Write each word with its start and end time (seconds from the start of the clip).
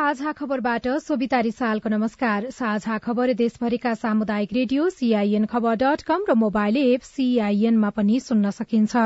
साझा 0.00 0.30
खबरबाट 0.32 0.86
सोभिता 0.98 1.38
रिसालको 1.40 1.88
नमस्कार। 1.88 2.44
साझा 2.50 2.96
खबर 2.98 3.32
देशभरिका 3.36 3.92
सामुदायिक 3.94 4.52
रेडियो 4.52 4.88
सीआईएन 4.90 5.44
खबर 5.46 5.74
डट 5.76 6.02
कम 6.02 6.24
र 6.28 6.34
मोबाइल 6.42 6.76
एप 6.76 7.00
सीआईएनमा 7.02 7.90
पनि 7.90 8.20
सुन्न 8.20 8.50
सकिन्छ। 8.50 8.96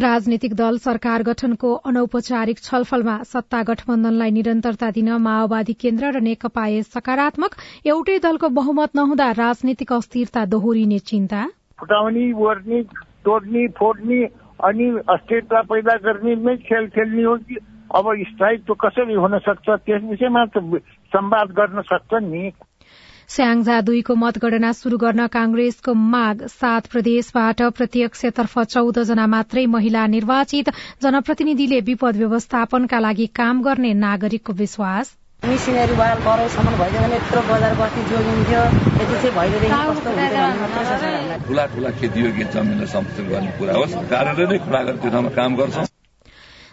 राजनीतिक 0.00 0.54
दल 0.54 0.78
सरकार 0.78 1.22
गठनको 1.24 1.74
अनौपचारिक 1.84 2.58
छलफलमा 2.62 3.20
सत्ता 3.28 3.62
गठबन्धनलाई 3.68 4.30
निरन्तरता 4.32 4.90
दिन 4.96 5.12
माओवादी 5.20 5.76
केन्द्र 5.76 6.16
र 6.16 6.24
नेकपा 6.24 6.68
सकारात्मक 6.88 7.60
एउटै 7.86 8.18
दलको 8.24 8.54
बहुमत 8.56 8.96
नहुँदा 8.96 9.30
राजनीतिक 9.44 9.92
अस्थिरता 9.92 10.44
दोहोरिने 10.48 10.98
चिन्ता? 11.06 11.46
फुटाउने 11.78 12.84
तोड्ने 13.24 13.66
फोड्ने 13.76 14.20
अनि 14.64 14.88
अस्थिरता 15.10 15.62
पैदा 15.62 15.96
गर्ने 15.96 16.56
खेल 16.56 16.86
खेल्ने 16.88 17.22
हो 17.22 17.36
कि 17.36 17.56
अब 17.96 18.04
स्थायित्व 18.28 18.74
कसरी 18.74 19.14
हुन 19.14 19.38
सक्छ? 19.38 19.68
त्यस 19.70 20.02
विषयमा 20.02 20.44
त 20.46 20.82
संवाद 21.12 21.48
गर्न 21.50 21.82
सक्छ 21.82 22.14
नि। 22.22 22.52
स्याङजा 23.28 23.80
दुईको 23.80 24.14
मतगणना 24.14 24.72
शुरू 24.72 24.96
गर्न 24.98 25.26
कांग्रेसको 25.26 25.94
माग। 25.94 26.46
सात 26.46 26.86
प्रदेशबाट 26.86 27.62
प्रत्यक्षतर्फ 27.62 28.58
चौध 28.58 28.98
जना 28.98 29.26
मात्रै 29.26 29.66
महिला 29.66 30.06
निर्वाचित। 30.06 30.70
जनप्रतिनिधिले 31.02 31.80
विपद 31.80 32.16
व्यवस्थापनका 32.16 32.98
लागि 33.00 33.26
काम 33.26 33.62
गर्ने 33.62 33.94
नागरिकको 33.94 34.52
विश्वास। 34.52 35.16
मिसिनरी 35.42 35.94
वाल 35.96 36.18
बरौसम्म 36.24 36.70
भइदियो 36.78 37.00
भने 37.02 37.16
यत्रो 37.16 37.40
बजार 37.48 37.74
बस्ती 37.76 38.02
जोगिन्थ्यो 38.08 38.62
यति 39.00 39.14
चाहिँ 39.20 39.30
भइदिएदेखि 39.36 39.78
कस्तो 39.88 40.10
हुन्थ्यो 40.16 41.38
ठुला 41.46 41.64
ठुला 41.74 41.90
खेती 42.00 42.20
योग्य 42.24 42.44
जमिनलाई 42.54 42.86
सम्पत्ति 42.94 43.22
गर्ने 43.30 43.52
कुरा 43.58 43.74
होस् 43.76 43.94
कार्यालय 44.10 44.46
नै 44.52 44.58
खुला 44.66 44.82
गरेर 44.84 44.98
त्यो 45.00 45.10
ठाउँमा 45.10 45.30
काम 45.38 45.56
गर्छौँ। 45.56 45.86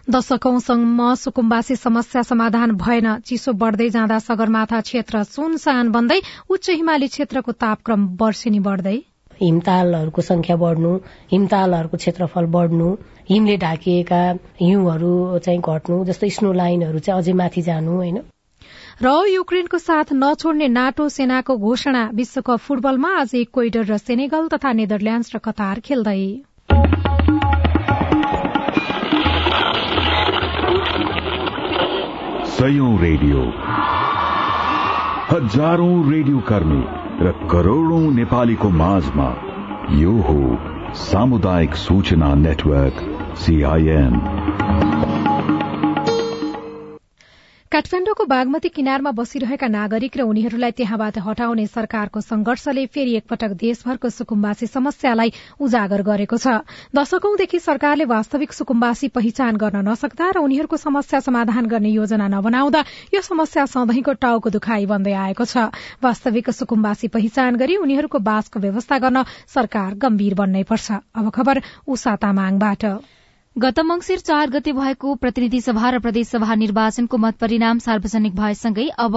दशकौंसम्म 0.08 1.14
सुकुम्बासी 1.24 1.76
समस्या 1.76 2.22
समाधान 2.28 2.76
भएन। 2.84 3.08
चिसो 3.24 3.54
बढ़दै 3.64 3.90
जाँदा 3.96 4.20
सगरमाथा 4.28 4.80
क्षेत्र 4.84 5.24
सुनसान 5.32 5.92
बन्दै 5.96 6.20
उच्च 6.52 6.70
हिमाली 6.70 7.08
क्षेत्रको 7.08 7.52
तापक्रम 7.64 8.02
वर्षेनी 8.22 8.60
बढ़दै। 8.68 8.98
हिमतालहरूको 9.42 10.22
संख्या 10.22 10.56
बढ्नु 10.64 10.96
हिमतालहरूको 11.32 11.98
क्षेत्रफल 11.98 12.46
बढ्नु 12.56 12.96
हिमले 13.30 13.58
ढाकिएका 13.64 14.24
हिउँहरू 14.62 15.14
चाहिँ 15.46 15.62
घट्नु 15.62 16.06
जस्तो 16.06 16.30
स्नो 16.36 16.52
लाइनहरू 16.62 17.00
चाहिँ 17.00 17.22
अझै 17.22 17.34
माथि 17.44 17.62
जानु 17.70 17.96
होइन? 18.02 18.18
र 19.04 19.10
युक्रेनको 19.30 19.78
साथ 19.78 20.12
नछोड्ने 20.14 20.68
नाटो 20.68 21.10
सेनाको 21.10 21.56
घोषणा 21.58 22.00
विश्वकप 22.14 22.58
फुटबलमा 22.58 23.10
आज 23.20 23.36
इक्वेडर 23.36 23.84
र 23.86 23.98
सेनेगल 23.98 24.48
तथा 24.48 24.72
नेदरल्याण्ड 24.74 25.26
र 25.36 25.38
कतार 25.38 25.80
खेल्दै। 25.80 26.22
रेडियो। 33.02 33.44
हजारौं 35.30 36.12
रेडियो 36.12 36.40
कर्मी 36.50 36.82
र 37.22 37.32
करोड़ौं 37.52 38.02
नेपालीको 38.16 38.70
माझमा 38.70 39.30
यो 39.94 40.12
हो 40.12 40.42
सामुदायिक 41.06 41.76
सूचना 41.76 42.34
नेटवर्क 42.36 42.98
सीआईएन 43.38 44.14
काठमाण्डुको 47.72 48.24
बागमती 48.26 48.70
किनारमा 48.72 49.12
बसिरहेका 49.12 49.68
नागरिक 49.68 50.18
र 50.18 50.24
उनीहरूलाई 50.24 50.72
त्यहाँबाट 50.72 51.18
हटाउने 51.20 51.66
सरकारको 51.68 52.22
संघर्षले 52.22 52.86
फेरि 52.88 53.16
एकपटक 53.20 53.52
देशभरको 53.60 54.10
सुकुम्बासी 54.10 54.68
समस्यालाई 54.68 55.34
उजागर 55.60 56.02
गरेको 56.02 56.38
छ। 56.38 56.64
दशकौंदेखि 56.96 57.60
सरकारले 57.60 58.06
वास्तविक 58.08 58.54
सुकुम्बासी 58.54 59.08
पहिचान 59.12 59.60
गर्न 59.60 59.84
नसक्दा 59.84 60.30
र 60.32 60.46
उनीहरूको 60.48 60.78
समस्या 60.80 61.20
समाधान 61.20 61.68
गर्ने 61.68 61.92
योजना 61.92 62.28
नबनाउँदा 62.32 62.82
यो 63.12 63.22
समस्या 63.22 63.68
सधैँको 63.68 64.16
टाउको 64.16 64.50
दुखाई 64.50 64.88
बन्दै 64.88 65.20
आएको 65.28 65.44
छ। 65.46 65.68
वास्तविक 66.00 66.50
सुकुम्बासी 66.56 67.12
पहिचान 67.12 67.60
गरी 67.60 67.76
उनीहरूको 67.84 68.24
बासको 68.24 68.64
व्यवस्था 68.64 69.04
गर्न 69.04 69.28
सरकार 69.52 70.00
गम्भीर 70.00 70.40
बन्नै 70.40 70.64
पर्छ। 70.64 71.04
गत 73.58 73.80
मंगिर 73.82 74.20
चार 74.20 74.50
गते 74.50 74.72
भएको 74.72 75.14
प्रतिनिधि 75.18 75.60
सभा 75.62 75.90
र 75.90 76.00
प्रदेशसभा 76.00 76.56
निर्वाचनको 76.56 77.18
मत 77.18 77.38
परिणाम 77.42 77.78
सार्वजनिक 77.82 78.34
भएसँगै 78.36 78.86
अब 78.96 79.16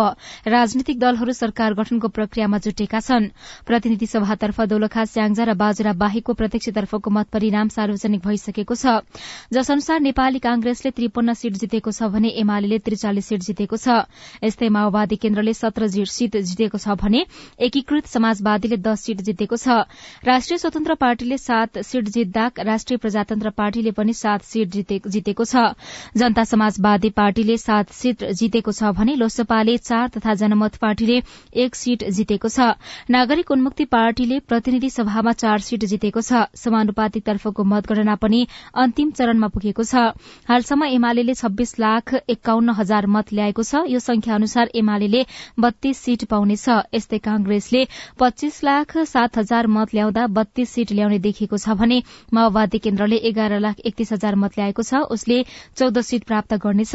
राजनीतिक 0.48 0.98
दलहरू 0.98 1.32
सरकार 1.36 1.74
गठनको 1.76 2.08
प्रक्रियामा 2.08 2.58
जुटेका 2.58 3.00
छन्। 3.00 3.26
प्रतिनिधि 3.68 4.06
सभातर्फ 4.06 4.60
दोलखा 4.64 5.04
स्याङ्जा 5.04 5.44
र 5.44 5.54
बाजुरा 5.60 5.92
बाहेकको 5.92 6.32
प्रत्यक्षतर्फको 6.32 7.10
मत 7.10 7.28
परिणाम 7.28 7.68
सार्वजनिक 7.68 8.20
भइसकेको 8.24 8.74
छ। 8.74 9.04
जस 9.52 9.70
अनुसार 9.70 10.00
नेपाली 10.00 10.38
कांग्रेसले 10.40 10.90
त्रिपन्न 10.96 11.36
सीट 11.36 11.60
जितेको 11.60 11.92
छ 11.92 12.08
भने 12.08 12.32
एमाले 12.40 12.78
त्रिचालिस 12.80 13.28
सीट 13.28 13.44
जितेको 13.44 13.76
छ। 13.76 14.08
यस्तै 14.40 14.68
माओवादी 14.72 15.20
केन्द्रले 15.20 15.52
सत्र 15.52 15.92
सीट 16.08 16.40
जितेको 16.40 16.80
छ 16.80 16.96
भने 16.96 17.26
एकीकृत 17.60 18.08
समाजवादीले 18.08 18.80
दस 18.88 19.04
सीट 19.04 19.20
जितेको 19.20 19.60
छ। 19.60 19.84
राष्ट्रिय 20.24 20.64
स्वतन्त्र 20.64 20.96
पार्टीले 20.96 21.36
सात 21.36 21.84
सीट 21.84 22.08
जित्दा 22.08 22.50
राष्ट्रिय 22.72 23.04
प्रजातन्त्र 23.04 23.50
पार्टीले 23.52 23.92
पनि 23.92 24.16
सात 24.30 24.42
सीट 24.44 24.68
जितेको 25.08 25.44
छ। 25.44 25.74
जनता 26.16 26.42
समाजवादी 26.44 27.10
पार्टीले 27.12 27.56
सात 27.58 27.90
सीट 27.92 28.24
जितेको 28.38 28.72
छ 28.72 28.94
भने 28.94 29.14
लोसपाले 29.18 29.76
चार 29.80 30.08
तथा 30.14 30.34
जनमत 30.38 30.76
पार्टीले 30.78 31.16
एक 31.58 31.74
सीट 31.74 32.04
जितेको 32.08 32.48
छ। 32.48 32.78
नागरिक 33.10 33.50
उन्मुक्ति 33.50 33.84
पार्टीले 33.90 34.38
प्रतिनिधि 34.46 34.90
सभामा 34.90 35.32
चार 35.34 35.58
सीट 35.60 35.84
जितेको 35.84 36.20
छ। 36.22 36.46
समानुपातिक 36.54 37.24
तर्फको 37.26 37.64
मतगणना 37.64 38.14
पनि 38.22 38.46
अन्तिम 38.76 39.10
चरणमा 39.18 39.48
पुगेको 39.50 39.82
छ। 39.84 40.14
हालसम्म 40.46 40.84
एमाले 40.90 41.34
छब्बीस 41.34 41.74
लाख 41.80 42.14
एकाउन्न 42.30 42.70
हजार 42.78 43.06
मत 43.10 43.32
ल्याएको 43.32 43.62
छ। 43.62 43.82
यो 43.90 43.98
संख्या 44.00 44.34
अनुसार 44.34 44.70
एमाले 44.74 45.24
बत्तीस 45.58 45.98
सीट 45.98 46.24
पाउनेछ 46.30 46.68
यस्तै 46.94 47.18
कांग्रेसले 47.18 47.84
पच्चीस 48.20 48.62
लाख 48.64 48.96
सात 49.06 49.38
हजार 49.38 49.66
मत 49.66 49.94
ल्याउँदा 49.94 50.26
बत्तीस 50.38 50.70
सीट 50.70 50.92
ल्याउने 50.92 51.18
देखिएको 51.20 51.56
छ 51.58 51.74
भने 51.74 52.02
माओवादी 52.32 52.78
केन्द्रले 52.78 53.16
एघार 53.28 53.58
लाख 53.60 53.80
एकतीस 53.80 54.12
हजार 54.20 54.34
मत 54.36 54.58
ल्याएको 54.58 54.82
छ 54.84 55.02
उसले 55.10 55.42
चौध 55.76 56.00
सीट 56.02 56.24
प्राप्त 56.24 56.54
गर्नेछ। 56.62 56.94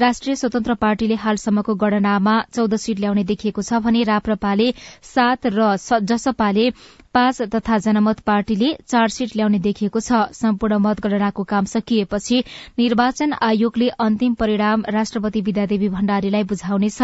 राष्ट्रिय 0.00 0.36
स्वतन्त्र 0.36 0.74
पार्टीले 0.80 1.14
हालसम्मको 1.22 1.74
गणनामा 1.76 2.34
चौध 2.52 2.74
सीट 2.80 2.98
ल्याउने 3.00 3.24
देखिएको 3.26 3.62
छ 3.62 3.84
भने 3.84 4.02
राप्रपाले 4.08 4.72
सात 5.04 5.52
र 5.52 5.70
जसपाले 6.08 6.68
पाँच 7.14 7.40
तथा 7.52 7.76
जनमत 7.78 8.20
पार्टीले 8.26 8.72
चार 8.88 9.08
सीट 9.08 9.36
ल्याउने 9.36 9.58
देखिएको 9.58 10.00
छ। 10.00 10.20
सम्पूर्ण 10.32 10.76
मतगणनाको 10.80 11.42
काम 11.44 11.64
सकिएपछि 11.64 12.38
निर्वाचन 12.78 13.32
आयोगले 13.42 13.88
अन्तिम 14.00 14.34
परिणाम 14.34 14.84
राष्ट्रपति 14.88 15.40
विद्यादेवी 15.40 15.88
भण्डारीलाई 15.88 16.42
बुझाउनेछ। 16.48 16.98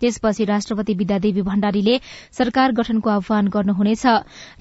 त्यसपछि 0.00 0.44
राष्ट्रपति 0.44 0.94
विद्यादेवी 0.94 1.42
भण्डारीले 1.42 1.98
सरकार 2.38 2.72
गठनको 2.72 3.10
आह्वान 3.10 3.48
गर्नुहुनेछ। 3.48 4.06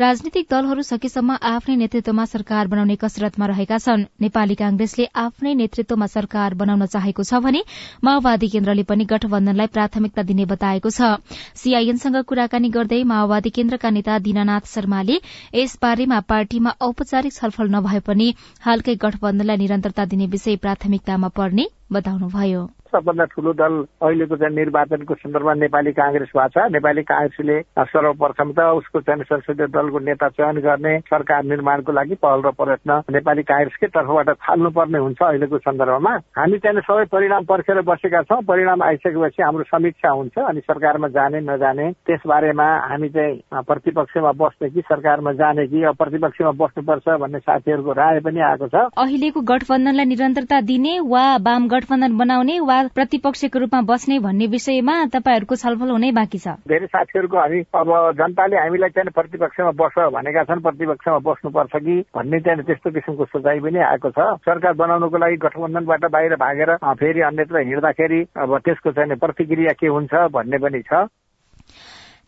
राजनीतिक 0.02 0.48
दलहरू 0.52 0.82
सकेसम्म 0.84 1.38
आफ्नै 1.46 1.76
नेतृत्वमा 1.76 2.26
सरकार 2.26 2.68
बनाउने 2.68 2.96
कसरतमा 2.98 3.46
रहेका 3.48 3.78
छन्। 3.78 4.06
नेपाली 4.22 4.56
कांग्रेसले 4.56 5.06
आफ्नै 5.16 5.54
नेतृत्वमा 5.54 6.08
सरकार 6.08 6.54
बनाउन 6.58 6.86
चाहेको 6.88 7.24
छ 7.24 7.44
भने 7.46 7.62
माओवादी 8.04 8.48
केन्द्रले 8.50 8.84
पनि 8.90 9.06
गठबन्धनलाई 9.06 9.68
प्राथमिकता 9.70 10.22
दिने 10.26 10.46
बताएको 10.48 10.90
छ। 10.90 11.22
सीआईएनसँग 11.56 12.18
कुराकानी 12.26 12.70
गर्दै 12.74 13.04
माओवादी 13.06 13.50
केन्द्रका 13.54 13.90
नेता 13.94 14.18
दीनानाथ 14.20 14.66
शर्माले 14.88 15.16
यसबारेमा 15.56 16.20
पार्टीमा 16.28 16.72
औपचारिक 16.82 17.34
छलफल 17.34 17.70
नभए 17.72 18.00
पनि 18.06 18.28
हालकै 18.64 18.96
गठबन्धनलाई 19.04 19.58
निरन्तरता 19.58 20.06
दिने 20.08 20.28
विषय 20.32 20.56
प्राथमिकतामा 20.64 21.36
पर्ने 21.36 21.68
बताउनुभयो। 21.94 22.64
सबभन्दा 22.88 23.26
ठुलो 23.36 23.52
दल 23.54 23.74
अहिलेको 24.00 24.36
चाहिँ 24.36 24.56
निर्वाचनको 24.56 25.14
सन्दर्भमा 25.14 25.54
नेपाली 25.60 25.92
काङ्ग्रेस 25.92 26.32
भएको 26.32 26.48
छ। 26.56 26.72
नेपाली 26.72 27.04
काङ्ग्रेसले 27.04 27.58
सर्वप्रथम 27.84 28.50
त 28.56 28.60
उसको 28.80 29.00
चाहिँ 29.04 29.24
संसदीय 29.28 29.68
दलको 29.76 30.00
नेता 30.08 30.28
चयन 30.40 30.58
गर्ने 30.64 30.94
सरकार 31.12 31.44
निर्माणको 31.52 31.92
लागि 31.92 32.16
पहल 32.24 32.40
र 32.48 32.52
प्रयत्न 32.56 32.92
नेपाली 33.12 33.44
काङ्ग्रेसकै 33.44 33.88
तर्फबाट 33.92 34.30
थाल्नुपर्ने 34.40 35.00
हुन्छ 35.04 35.20
अहिलेको 35.20 35.58
सन्दर्भमा। 35.68 36.14
हामी 36.40 36.58
चाहिँ 36.64 36.82
सबै 36.88 37.06
परिणाम 37.12 37.44
पर्खेर 37.44 37.82
बसेका 37.92 38.22
छौँ। 38.24 38.42
परिणाम 38.48 38.84
आइसकेपछि 38.88 39.44
हाम्रो 39.44 39.64
समीक्षा 39.68 40.10
हुन्छ 40.16 40.36
अनि 40.48 40.60
सरकारमा 40.64 41.08
जाने 41.12 41.40
नजाने 41.44 41.92
त्यसबारेमा 42.08 42.68
हामी 42.88 43.10
चाहिँ 43.10 43.64
प्रतिपक्षमा 43.68 44.32
बस्ने 44.32 44.70
कि 44.72 44.82
सरकारमा 44.88 45.32
जाने 45.36 45.68
कि 45.68 45.84
अब 45.92 45.96
प्रतिपक्षमा 46.00 46.52
बस्नुपर्छ 46.56 47.20
भन्ने 47.20 47.40
साथीहरूको 47.44 47.92
राय 48.00 48.20
पनि 48.24 48.40
आएको 48.48 48.68
छ। 48.72 48.88
अहिलेको 48.96 49.42
गठबन्धनलाई 49.44 50.06
निरन्तरता 50.08 50.62
दिने 50.72 51.00
वा 51.04 51.26
वाम 51.44 51.68
गठबन्धन 51.78 52.18
बनाउने 52.18 52.60
वा 52.66 52.78
प्रतिपक्षको 52.98 53.60
रूपमा 53.60 53.82
बस्ने 53.86 54.20
भन्ने 54.20 54.46
विषयमा 54.50 54.96
तपाईँहरूको 55.14 55.56
छलफल 55.56 55.90
हुनै 55.94 56.12
बाँकी 56.18 56.40
छ। 56.42 56.58
धेरै 56.66 56.88
साथीहरूको 56.90 57.38
हामी 57.38 57.60
अब 57.74 57.90
जनताले 58.18 58.58
हामीलाई 58.58 58.90
चाहिँ 58.98 59.14
प्रतिपक्षमा 59.14 59.72
बस 59.78 59.96
भनेका 60.18 60.44
छन् 60.50 60.66
प्रतिपक्षमा 60.66 61.18
बस्नुपर्छ 61.28 61.76
कि 61.86 61.96
भन्ने 62.18 62.40
चाहिँ 62.40 62.66
त्यस्तो 62.66 62.92
किसिमको 62.98 63.26
सोचाइ 63.30 63.60
पनि 63.62 63.80
आएको 63.92 64.10
छ। 64.18 64.20
सरकार 64.48 64.74
बनाउनको 64.82 65.18
लागि 65.18 65.38
गठबन्धनबाट 65.46 66.06
बाहिर 66.16 66.36
भागेर 66.42 66.76
फेरि 66.98 67.22
अन्यत्र 67.30 67.62
हिँड्दाखेरि 67.70 68.22
अब 68.42 68.58
त्यसको 68.66 68.92
चाहिँ 68.98 69.22
प्रतिक्रिया 69.22 69.74
के 69.78 69.88
हुन्छ 69.88 70.14
भन्ने 70.34 70.58
पनि 70.58 70.82
छ। 70.90 71.06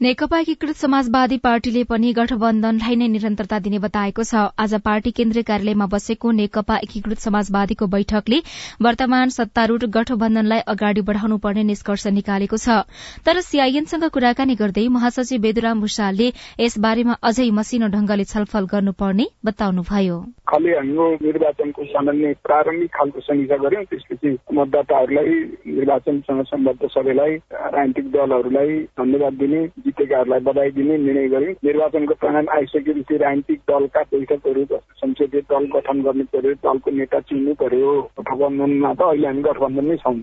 नेकपा 0.01 0.38
एकीकृत 0.40 0.75
समाजवादी 0.78 1.38
पार्टीले 1.38 1.81
पनि 1.84 2.12
गठबन्धनलाई 2.18 2.96
नै 2.96 3.07
निरन्तरता 3.13 3.57
दिने 3.63 3.80
बताएको 3.86 4.24
छ। 4.24 4.44
आज 4.57 4.75
पार्टी 4.84 5.12
केन्द्रीय 5.12 5.44
कार्यालयमा 5.44 5.88
बसेको 5.94 6.31
नेकपा 6.31 6.78
एकीकृत 6.78 7.19
समाजवादीको 7.19 7.88
बैठकले 7.96 8.40
वर्तमान 8.80 9.30
सत्तारूढ़ 9.30 9.86
गठबन्धनलाई 9.98 10.63
अगाडि 10.74 11.01
बढ़ाउनु 11.10 11.38
पर्ने 11.44 11.63
निष्कर्ष 11.72 12.07
निकालेको 12.16 12.57
छ। 12.57 12.78
तर 13.25 13.42
सीआईएनसँग 13.42 14.06
कुराकानी 14.16 14.56
गर्दै 14.56 14.88
महासचिव 14.90 15.42
बेदुराम 15.42 15.81
भूषालले 15.81 16.31
यसबारेमा 16.62 17.18
अझै 17.22 17.50
मसिनो 17.60 17.92
ढंगले 17.92 18.24
छलफल 18.31 18.72
गर्नुपर्ने 18.72 19.28
बताउनुभयो। 19.52 20.18
खालि 20.48 20.72
हाम्रो 20.80 21.10
निर्वाचनको 21.28 21.90
सामान्य 21.92 22.34
प्रारम्भिक 22.48 22.90
खालको 22.95 23.25
समीक्षा 23.28 23.57
गर्यौं 23.68 23.84
त्यसपछि 23.92 24.31
मतदाताहरूलाई 24.62 25.36
निर्वाचनसँग 25.75 26.42
सम्बद्ध 26.56 26.81
सबैलाई 26.95 27.36
राजनीतिक 27.75 28.12
दलहरूलाई 28.16 28.81
धन्यवाद 29.04 29.40
दिने 29.44 29.62
जितेकाहरूलाई 29.89 30.39
बधाई 30.45 30.71
दिने 30.71 30.97
निर्णय 30.97 31.27
गर्यो 31.27 31.51
निर्वाचनको 31.65 32.13
परिणाम 32.21 32.50
आइसकेपछि 32.53 33.18
राजनीतिक 33.18 33.59
दलका 33.68 34.01
बैठकहरू 34.13 34.65
संसदीय 35.01 35.41
दल 35.50 35.65
गठन 35.75 36.01
गर्नु 36.06 36.24
पर्यो 36.33 36.53
दलको 36.65 36.91
नेता 36.97 37.19
चिन्नु 37.30 37.53
पर्यो। 37.62 37.94
गठबन्धनमा 38.19 38.94
त 38.94 39.01
अहिले 39.09 39.27
हामी 39.27 39.41
गठबन्धनमै 39.41 39.97
छौँ। 40.03 40.19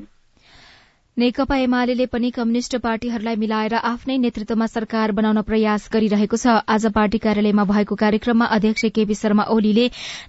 नेकपा 1.19 1.57
एमाले 1.57 2.05
पनि 2.07 2.31
कम्युनिष्ट 2.31 2.77
पार्टीहरूलाई 2.77 3.37
मिलाएर 3.37 3.75
आफ्नै 3.75 4.17
नेतृत्वमा 4.19 4.67
सरकार 4.67 5.13
बनाउन 5.17 5.41
प्रयास 5.43 5.89
गरिरहेको 5.93 6.37
छ। 6.37 6.57
आज 6.69 6.87
पार्टी 6.93 7.19
कार्यालयमा 7.19 7.65
भएको 7.65 7.97
कार्यक्रममा 7.97 8.45
अध्यक्ष 8.57 8.85
केपी 8.93 9.15
शर्मा 9.17 9.45
ओलीले 9.49 9.87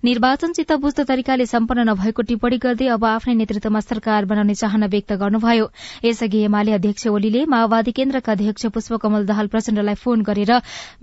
निर्वाचनसित 0.07 0.72
बुझ्दो 0.80 1.04
तरिकाले 1.04 1.45
सम्पन्न 1.45 1.84
नभएको 1.89 2.22
टिप्पणी 2.30 2.57
गर्दै 2.66 2.88
अब 2.88 3.06
आफ्नै 3.06 3.36
नेतृत्वमा 3.36 3.80
सरकार 3.84 4.25
बनाउने 4.25 4.56
चाहना 4.56 4.88
व्यक्त 4.88 5.12
गर्नुभयो। 5.24 5.66
यसअघि 6.06 6.44
एमाले 6.44 6.72
अध्यक्ष 6.80 7.07
ओलीले 7.12 7.44
माओवादी 7.51 7.92
केन्द्रका 7.92 8.31
अध्यक्ष 8.31 8.66
पुष्पकमल 8.72 9.25
दाहाल 9.28 9.51
प्रचण्डलाई 9.51 10.00
फोन 10.00 10.24
गरेर 10.24 10.54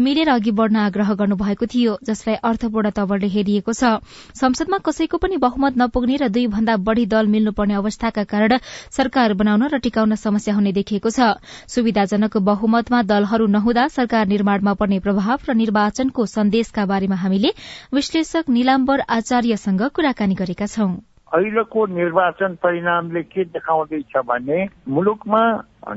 मिलेर 0.00 0.32
अघि 0.38 0.56
बढ़न 0.62 0.80
आग्रह 0.87 1.12
गर्नुभएको 1.20 1.70
थियो 1.76 1.98
जसलाई 2.06 2.40
अर्थपूर्ण 2.52 2.94
तवरले 2.96 3.28
हेरिएको 3.37 3.72
छ। 3.75 3.92
संसदमा 4.40 4.80
कसैको 4.80 5.22
पनि 5.28 5.37
बहुमत 5.44 5.78
नपुग्ने 5.84 6.16
र 6.25 6.32
दुई 6.32 6.46
भन्दा 6.56 6.80
बढ़ी 6.88 7.06
दल 7.12 7.32
मिल्नुपर्ने 7.37 7.80
अवस्थाका 7.84 8.25
कारण 8.32 8.58
सरकार 8.96 9.38
बनाउन 9.44 9.72
र 9.75 9.79
टिकाउन 9.79 10.15
समस्या 10.17 10.55
हुने 10.55 10.73
देखिएको 10.73 11.11
छ। 11.11 11.31
सुविधाजनक 11.69 12.37
बहुमतमा 12.49 13.03
दलहरू 13.05 13.47
नहुँदा 13.53 13.87
सरकार 13.91 14.26
निर्माणमा 14.26 14.75
पर्ने 14.75 14.99
प्रभाव 15.00 15.49
र 15.49 15.55
निर्वाचनको 15.55 16.26
सन्देशका 16.26 16.85
बारेमा 16.87 17.17
हामीले 17.17 17.50
विश्लेषक 17.94 18.44
निलाम्बर 18.50 19.00
आचार्यसँग 19.11 19.82
कुराकानी 19.94 20.35
गरेका 20.35 20.67
छौं। 20.67 20.94
अहिलेको 21.35 21.87
निर्वाचन 21.87 22.55
परिणामले 22.62 23.23
के 23.23 23.44
देखाउँदैछ 23.44 24.17
भने 24.26 24.59
मुलुकमा 24.88 25.43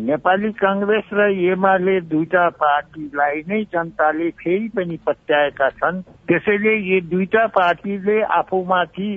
नेपाली 0.01 0.51
कांग्रेस 0.57 1.09
र 1.13 1.29
एमाले 1.51 1.99
दुईटा 2.09 2.47
पार्टीलाई 2.57 3.41
नै 3.47 3.61
जनताले 3.73 4.29
फेरि 4.39 4.67
पनि 4.75 4.97
पत्याएका 5.05 5.69
छन्। 5.77 6.01
त्यसैले 6.27 6.73
यी 6.89 7.01
दुईटा 7.13 7.45
पार्टीले 7.53 8.21
आफूमाथि 8.39 9.09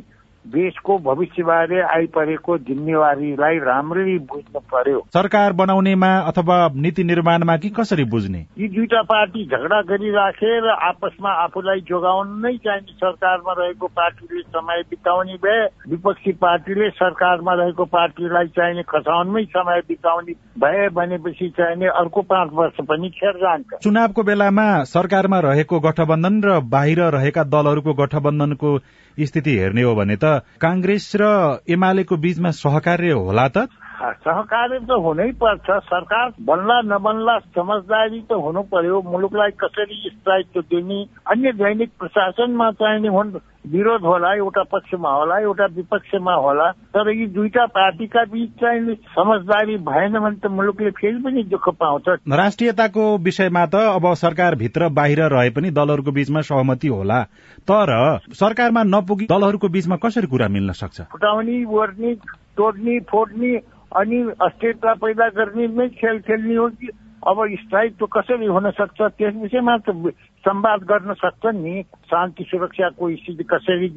देशको 0.44 0.96
भविष्यबारे 0.98 1.80
आइपरेको 1.84 2.56
जिम्मेवारीलाई 2.58 3.58
राम्ररी 3.60 4.18
बुझ्नु 4.30 4.60
पर्यो। 4.72 5.00
सरकार 5.14 5.52
बनाउनेमा 5.52 6.08
अथवा 6.28 6.56
नीति 6.76 7.04
निर्माणमा 7.04 7.56
कि 7.56 7.68
कसरी 7.70 8.04
बुझ्ने? 8.04 8.38
यी 8.58 8.68
दुईटा 8.68 9.02
पार्टी 9.02 9.44
झगडा 9.46 9.80
गरिराखेर 9.90 10.68
आपसमा 10.70 11.32
आफूलाई 11.42 11.80
जोगाउन 11.80 12.28
नै 12.40 12.52
चाहिने 12.56 12.92
सरकारमा 12.94 13.52
रहेको 13.58 13.86
पार्टीले 13.86 14.42
समय 14.42 14.82
बिताउने 14.90 15.34
भए 15.44 15.64
विपक्षी 15.88 16.32
पार्टीले 16.40 16.88
सरकारमा 16.90 17.54
रहेको 17.54 17.84
पार्टीलाई 17.90 18.46
चाहिने 18.56 18.82
खसाउनमै 18.88 19.44
समय 19.50 19.80
बिताउने 19.88 20.32
भए 20.58 20.88
भनेपछि 20.94 21.48
चाहिने 21.58 21.86
अर्को 22.00 22.22
पाँच 22.22 22.50
वर्ष 22.52 22.80
पनि 22.88 23.10
खेर 23.10 23.36
जान्छ। 23.36 23.82
चुनावको 23.82 24.22
बेलामा 24.22 24.66
सरकारमा 24.86 25.40
रहेको 25.40 25.80
गठबन्धन 25.80 26.42
र 26.44 26.58
बाहिर 26.70 27.02
रहेका 27.10 27.44
दलहरूको 27.46 27.94
गठबन्धनको 27.94 28.78
स्थिति 29.18 29.56
हेर्ने 29.58 29.82
हो 29.82 29.94
भने 29.94 30.16
त 30.16 30.29
कांग्रेस 30.38 31.12
र 31.20 31.24
एमालेको 31.68 32.16
बीचमा 32.16 32.50
सहकार्य 32.50 33.12
होला 33.12 33.48
त? 33.48 33.58
सहकार्य 34.00 34.78
त 34.78 34.90
हुनै 34.90 35.32
पर्छ। 35.32 35.70
सरकार 35.70 36.32
बन्ला 36.40 36.80
नबन्ला 36.80 37.38
समझदारी 37.38 38.20
त 38.20 38.32
हुनु 38.32 38.62
पर्यो। 38.62 39.02
मुलुकलाई 39.02 39.50
कसरी 39.50 40.10
स्थायित्व 40.14 40.60
दिने? 40.60 41.06
अन्य 41.26 41.52
दैनिक 41.52 41.90
प्रशासनमा 41.98 42.70
चाहिने 42.70 43.08
हुन् 43.08 43.30
विरोध 43.66 44.02
होला 44.02 44.34
एउटा 44.34 44.62
पक्षमा 44.72 45.10
होला 45.12 45.38
एउटा 45.40 45.66
विपक्षमा 45.76 46.34
होला 46.34 46.70
तर 46.96 47.08
यी 47.10 47.26
दुईटा 47.26 47.64
पार्टीका 47.66 48.24
बीच 48.32 48.50
चाहिँ 48.60 48.94
समझदारी 49.16 49.76
भएन 49.76 50.18
भने 50.18 50.36
त 50.36 50.50
मुलुकले 50.50 50.90
फेरि 50.90 51.18
पनि 51.24 51.42
दुःख 51.50 51.68
पाउँछ। 51.80 52.08
राष्ट्रियताको 52.32 53.16
विषयमा 53.18 53.64
त 53.66 53.74
अब 53.74 54.12
सरकारभित्र 54.14 54.88
बाहिर 54.88 55.22
रहे 55.28 55.50
पनि 55.50 55.70
दलहरूको 55.70 56.10
बीचमा 56.10 56.40
सहमति 56.40 56.88
होला 56.88 57.22
तर 57.70 57.92
सरकारमा 58.40 58.82
नपुगी 58.82 59.26
दलहरूको 59.30 59.68
बीचमा 59.68 59.96
कसरी 59.96 60.26
कुरा 60.26 60.48
मिल्न 60.48 60.72
सक्छ? 60.72 61.00
फुटाउने 61.12 61.64
ओर्ने 61.64 62.14
तोड्ने 62.56 62.98
फोड्ने 63.10 63.52
अनि 63.96 64.18
अस्थिरता 64.42 64.94
पैदा 64.94 65.28
गर्ने 65.36 65.66
नै 65.68 65.88
खेल 66.00 66.18
खेल्ने 66.20 66.56
हो 66.56 66.68
कि 66.68 66.88
अब 67.28 67.36
स्थायित्व 67.60 68.06
कसरी 68.06 68.46
हुन 68.46 68.70
सक्छ 68.70 69.00
त्यस 69.02 69.34
विषयमा 69.42 69.76
त 69.76 69.90
संवाद 70.40 70.80
गर्न 70.82 71.14
सक्छन् 71.14 71.62
नि? 71.62 71.82
शान्ति 71.82 72.44
सुरक्षाको 72.44 73.10
स्थिति 73.16 73.44
कसरी 73.44 73.88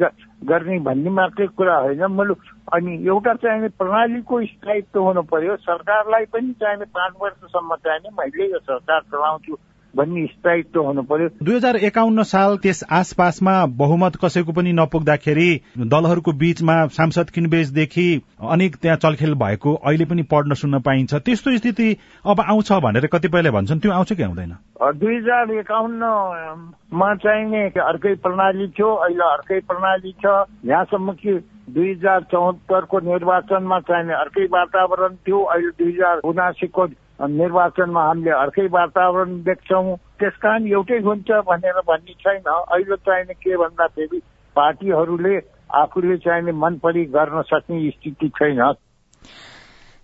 गर्ने 0.43 0.79
भन्ने 0.79 1.09
मात्रै 1.09 1.47
कुरा 1.47 1.75
होइन 1.77 2.03
मुलुक 2.11 2.39
अनि 2.73 2.93
एउटा 3.07 3.33
चाहिने 3.33 3.67
प्रणालीको 3.79 4.41
स्थायित्व 4.45 4.99
हुनु 4.99 5.21
पर्यो। 5.23 5.55
सरकारलाई 5.55 6.25
पनि 6.25 6.53
चाहिने 6.53 6.85
पाँच 6.85 7.13
वर्षसम्म 7.21 7.75
चाहिने 7.75 8.09
मैले 8.19 8.51
यो 8.51 8.59
सरकार 8.59 9.01
चलाउँछु। 9.01 9.55
भन्ने 9.95 10.25
स्थायित्व 10.27 10.81
हुनु 10.81 11.01
पर्यो। 11.03 11.27
दुई 11.43 11.55
हजार 11.55 11.75
एकाउन्न 11.85 12.23
साल 12.23 12.57
त्यस 12.57 12.83
आसपासमा 12.91 13.53
बहुमत 13.77 14.15
कसैको 14.23 14.51
पनि 14.51 14.73
नपुग्दाखेरि 14.73 15.49
दलहरूको 15.77 16.31
बीचमा 16.33 16.75
सांसद 16.89 17.29
किनबेचदेखि 17.29 18.07
अनेक 18.49 18.75
त्यहाँ 18.75 18.97
चलखेल 18.97 19.33
भएको 19.35 19.73
अहिले 19.75 20.05
पनि 20.05 20.23
पढ्न 20.31 20.53
सुन्न 20.53 20.79
पाइन्छ। 20.81 21.13
त्यस्तो 21.15 21.57
स्थिति 21.57 21.89
अब 22.25 22.41
आउँछ 22.41 22.71
भनेर 22.83 23.07
कतिपयले 23.13 23.51
भन्छन्। 23.51 23.79
त्यो 23.79 23.91
आउँछ 23.91 24.13
कि 24.13 24.23
आउँदैन? 24.23 24.55
दुई 24.95 25.15
हजार 25.17 25.51
एकाउन्नमा 25.53 27.13
चाहिने 27.15 27.63
अर्कै 27.81 28.15
प्रणाली 28.15 28.67
थियो 28.67 28.93
अहिले 28.95 29.23
अर्कै 29.23 29.59
प्रणाली 29.69 30.11
छ। 30.25 30.25
यहाँसम्म 30.65 31.11
कि 31.13 31.39
दुई 31.69 31.91
हजार 31.91 32.21
चौहत्तरको 32.31 32.99
निर्वाचनमा 32.99 33.79
चाहिने 33.79 34.13
अर्कै 34.13 34.45
वातावरण 34.51 35.15
थियो। 35.15 35.39
अहिले 35.43 35.69
दुई 35.79 35.91
हजार 35.93 36.17
उनासीको 36.25 36.85
निर्वाचनमा 37.29 38.03
हामीले 38.03 38.31
अर्कै 38.31 38.67
वातावरण 38.67 39.41
देख्छौँ। 39.41 39.95
त्यस 40.19 40.35
कारण 40.41 40.67
एउटै 40.67 40.99
हुन्छ 40.99 41.31
भनेर 41.31 41.81
भन्ने 41.87 42.13
छैन। 42.13 42.41
अहिले 42.47 42.95
चाहिने 42.95 43.33
के 43.33 43.57
भन्दाखेरि 43.57 44.19
पार्टीहरूले 44.55 45.35
आफूले 45.73 46.17
चाहिने 46.17 46.51
मन 46.51 46.77
परी 46.77 47.05
गर्न 47.05 47.41
सक्ने 47.41 47.89
स्थिति 47.89 48.29
छैन। 48.29 48.73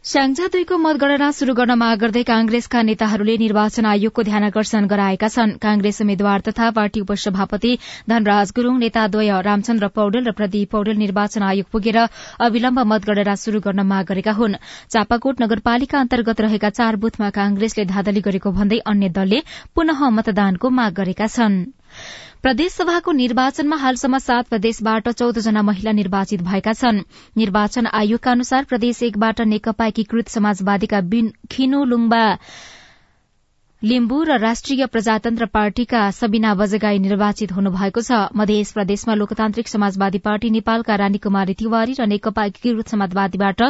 स्याङ्जा 0.06 0.46
दुईको 0.52 0.76
मतगणना 0.80 1.28
शुरू 1.38 1.54
गर्न 1.54 1.76
माग 1.80 1.98
गर्दै 2.02 2.22
कांग्रेसका 2.28 2.82
नेताहरूले 2.82 3.34
निर्वाचन 3.38 3.86
आयोगको 3.86 4.24
ध्यान 4.24 4.44
आकर्षण 4.44 4.86
गराएका 4.88 5.28
छन्। 5.28 5.52
कांग्रेस 5.60 6.02
उम्मेद्वार 6.02 6.42
तथा 6.48 6.70
पार्टी 6.78 7.00
उपसभापति 7.04 7.72
धनराज 8.10 8.54
गुरूङ 8.56 8.78
नेताद्वय 8.80 9.32
रामचन्द्र 9.44 9.88
पौडेल 9.92 10.24
र 10.26 10.32
प्रदीप 10.40 10.72
पौडेल 10.72 10.98
निर्वाचन 10.98 11.44
आयोग 11.44 11.68
पुगेर 11.72 12.00
अविलम्ब 12.48 12.80
मतगणना 12.94 13.36
शुरू 13.44 13.60
गर्न 13.60 13.86
माग 13.92 14.06
गरेका 14.14 14.34
हुन्। 14.40 14.56
चापाकोट 14.88 15.44
नगरपालिका 15.44 16.00
अन्तर्गत 16.00 16.42
रहेका 16.48 16.70
चार 16.80 16.96
बुथमा 17.04 17.30
कांग्रेसले 17.36 17.86
धाँधली 17.92 18.22
गरेको 18.24 18.56
भन्दै 18.56 18.80
अन्य 18.88 19.10
दलले 19.20 19.44
पुनः 19.76 20.10
मतदानको 20.16 20.70
माग 20.80 20.94
गरेका 20.96 21.28
छनृ। 21.28 21.68
प्रदेशसभाको 22.44 23.12
निर्वाचनमा 23.12 23.78
हालसम्म 23.78 24.18
सात 24.18 24.48
प्रदेशबाट 24.48 25.10
चौधजना 25.12 25.62
महिला 25.62 25.92
निर्वाचित 25.92 26.42
भएका 26.42 26.74
छन्। 26.74 27.02
निर्वाचन 27.36 27.88
आयोगका 27.94 28.32
अनुसार 28.32 28.64
प्रदेश 28.66 29.02
एकबाट 29.04 29.42
नेकपा 29.50 29.86
एकीकृत 29.86 30.28
समाजवादीका 30.30 31.02
खिनु 31.52 31.84
लुम्बा 31.86 32.22
लिम्बू 33.84 34.16
र 34.24 34.36
राष्ट्रिय 34.38 34.86
प्रजातन्त्र 34.86 35.46
पार्टीका 35.48 36.00
सबिना 36.12 36.54
बजगाई 36.54 36.98
निर्वाचित 37.00 37.52
हुनुभएको 37.52 38.02
छ। 38.04 38.28
मध्य 38.36 38.64
प्रदेशमा 38.76 39.14
लोकतान्त्रिक 39.16 39.68
समाजवादी 39.68 40.18
पार्टी 40.20 40.50
नेपालका 40.52 40.96
रानी 41.00 41.18
कुमारी 41.18 41.54
तिवारी 41.56 41.94
र 41.96 42.06
नेकपा 42.06 42.44
एकीकृत 42.46 42.88
समाजवादीबाट 42.92 43.62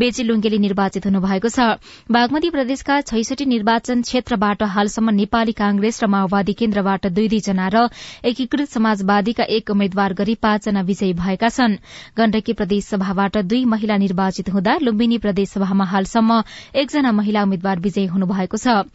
बेची 0.00 0.22
लुङ्गेली 0.24 0.58
निर्वाचित 0.58 1.06
हुनुभएको 1.06 1.48
छ। 1.50 1.76
बागमती 2.08 2.50
प्रदेशका 2.50 3.00
छैसठी 3.02 3.44
निर्वाचन 3.44 4.00
क्षेत्रबाट 4.00 4.62
हालसम्म 4.64 5.10
नेपाली 5.20 5.52
कांग्रेस 5.52 6.00
र 6.00 6.06
माओवादी 6.08 6.52
केन्द्रबाट 6.56 7.12
दुई 7.12 7.28
दुईजना 7.28 7.68
र 7.68 7.84
एकीकृत 8.24 8.72
समाजवादीका 8.72 9.44
एक 9.44 9.70
उम्मेद्वार 9.70 10.16
गरी 10.16 10.34
पाँचजना 10.40 10.80
विजयी 10.88 11.12
भएका 11.20 11.48
छन्। 11.50 11.76
गण्डकी 12.16 12.56
प्रदेशसभाबाट 12.56 13.36
दुई 13.44 13.64
महिला 13.68 14.00
निर्वाचित 14.08 14.48
हुँदा 14.48 14.78
लुम्बिनी 14.80 15.20
प्रदेशसभामा 15.20 15.84
हालसम्म 15.92 16.42
एकजना 16.80 17.12
महिला 17.12 17.44
उम्मेद्वार 17.44 17.78
विजयी 17.84 18.06
हुनुभएको 18.08 18.56
छ। 18.56 18.88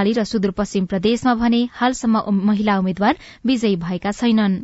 कर्णाली 0.00 0.12
र 0.16 0.22
सुदूरपश्चिम 0.24 0.84
प्रदेशमा 0.90 1.34
भने 1.40 1.58
हालसम्म 1.74 2.22
महिला 2.50 2.76
उम्मेद्वार 2.78 3.16
विजयी 3.46 3.76
भएका 3.80 4.12
छैनन्। 4.18 4.54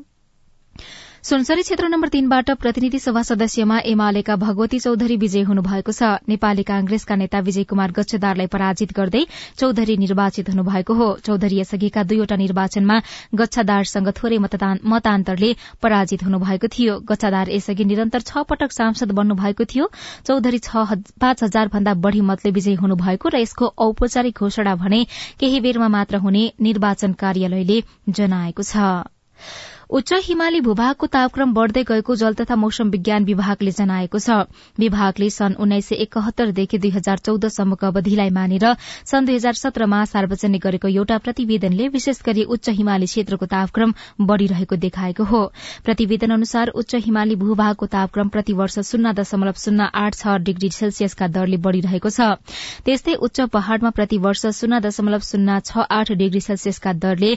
सुनसरी 1.27 1.63
क्षेत्र 1.63 1.89
नम्बर 1.89 2.09
तीनबाट 2.09 2.51
प्रतिनिधि 2.63 2.99
सभा 2.99 3.23
सदस्यमा 3.27 3.79
एमालेका 3.93 4.35
भगवती 4.39 4.79
चौधरी 4.79 5.17
विजय 5.19 5.43
हुनुभएको 5.43 5.93
छ। 5.93 6.11
नेपाली 6.29 6.63
कांग्रेसका 6.63 7.15
नेता 7.17 7.39
विजय 7.43 7.65
कुमार 7.67 7.91
गच्छदारलाई 7.97 8.47
पराजित 8.47 8.93
गर्दै 8.95 9.23
चौधरी 9.59 9.97
निर्वाचित 9.97 10.51
हुनुभएको 10.51 10.95
हो। 10.95 11.09
चौधरी 11.27 11.59
यसअघिका 11.59 12.03
दुईवटा 12.05 12.37
निर्वाचनमा 12.37 13.01
गच्छदारसँग 13.35 14.13
थोरै 14.21 14.39
मतान्तरले 14.39 15.51
पराजित 15.83 16.23
हुनुभएको 16.23 16.71
थियो। 16.71 16.99
गच्छदार 17.11 17.51
यसअघि 17.51 17.85
निरन्तर 17.85 18.23
छ 18.23 18.47
पटक 18.47 18.79
सांसद 18.79 19.19
बन्नुभएको 19.19 19.65
थियो। 19.67 19.91
चौधरी 20.31 20.61
पाँच 20.71 21.43
हजार 21.43 21.75
भन्दा 21.75 21.99
बढ़ी 22.07 22.21
मतले 22.31 22.55
विजयी 22.55 22.79
हुनुभएको 22.79 23.35
र 23.35 23.43
यसको 23.43 23.75
औपचारिक 23.83 24.47
घोषणा 24.47 24.79
भने 24.79 25.05
केही 25.43 25.61
बेरमा 25.61 25.89
मात्र 25.91 26.23
हुने 26.23 26.49
निर्वाचन 26.63 27.19
कार्यालयले 27.19 27.83
जनाएको 28.15 28.63
छ। 28.63 28.89
उच्च 29.91 30.13
हिमाली 30.25 30.61
भूभागको 30.61 31.07
तापक्रम 31.07 31.53
बढ़दै 31.55 31.83
गएको 31.89 32.15
जल 32.17 32.35
तथा 32.35 32.55
मौसम 32.57 32.89
विज्ञान 32.91 33.25
विभागले 33.25 33.71
जनाएको 33.71 34.19
छ। 34.19 34.39
विभागले 34.79 35.29
सन् 35.31 35.55
उन्नाइस 35.57 35.87
सय 35.89 35.95
एकहत्तरदेखि 36.05 36.79
दुई 36.79 36.91
हजार 36.91 37.19
चौधसम्मको 37.19 37.87
अवधिलाई 37.87 38.31
मानेर 38.31 38.67
सन् 39.07 39.27
दुई 39.27 39.35
हजार 39.35 39.55
सत्रमा 39.55 40.05
सार्वजनिक 40.07 40.63
गरेको 40.63 40.89
एउटा 40.91 41.19
प्रतिवेदनले 41.19 41.87
विशेष 41.89 42.23
गरी 42.27 42.45
उच्च 42.47 42.69
हिमाली 42.79 43.07
क्षेत्रको 43.07 43.47
तापक्रम 43.47 43.95
बढ़िरहेको 44.23 44.77
देखाएको 44.77 45.25
हो। 45.25 45.45
प्रतिवेदन 45.85 46.35
अनुसार 46.35 46.75
उच्च 46.75 46.95
हिमाली 47.07 47.37
भूभागको 47.37 47.87
तापक्रम 47.87 48.29
प्रतिवर्ष 48.29 48.79
शून्य 48.91 49.13
दशमलव 49.15 49.63
शून्य 49.63 49.89
आठ 49.95 50.15
छ 50.17 50.37
डिग्री 50.43 50.71
सेल्सियसका 50.73 51.31
दरले 51.39 51.63
बढ़िरहेको 51.63 52.11
छ। 52.11 52.35
त्यस्तै 52.83 53.15
उच्च 53.23 53.41
पहाड़मा 53.55 53.95
प्रतिवर्ष 53.95 54.47
शून्य 54.59 54.83
दशमलव 54.83 55.31
शून्य 55.31 55.61
छ 55.63 55.87
आठ 56.01 56.13
डिग्री 56.19 56.41
सेल्सियसका 56.43 56.93
दरले 57.07 57.35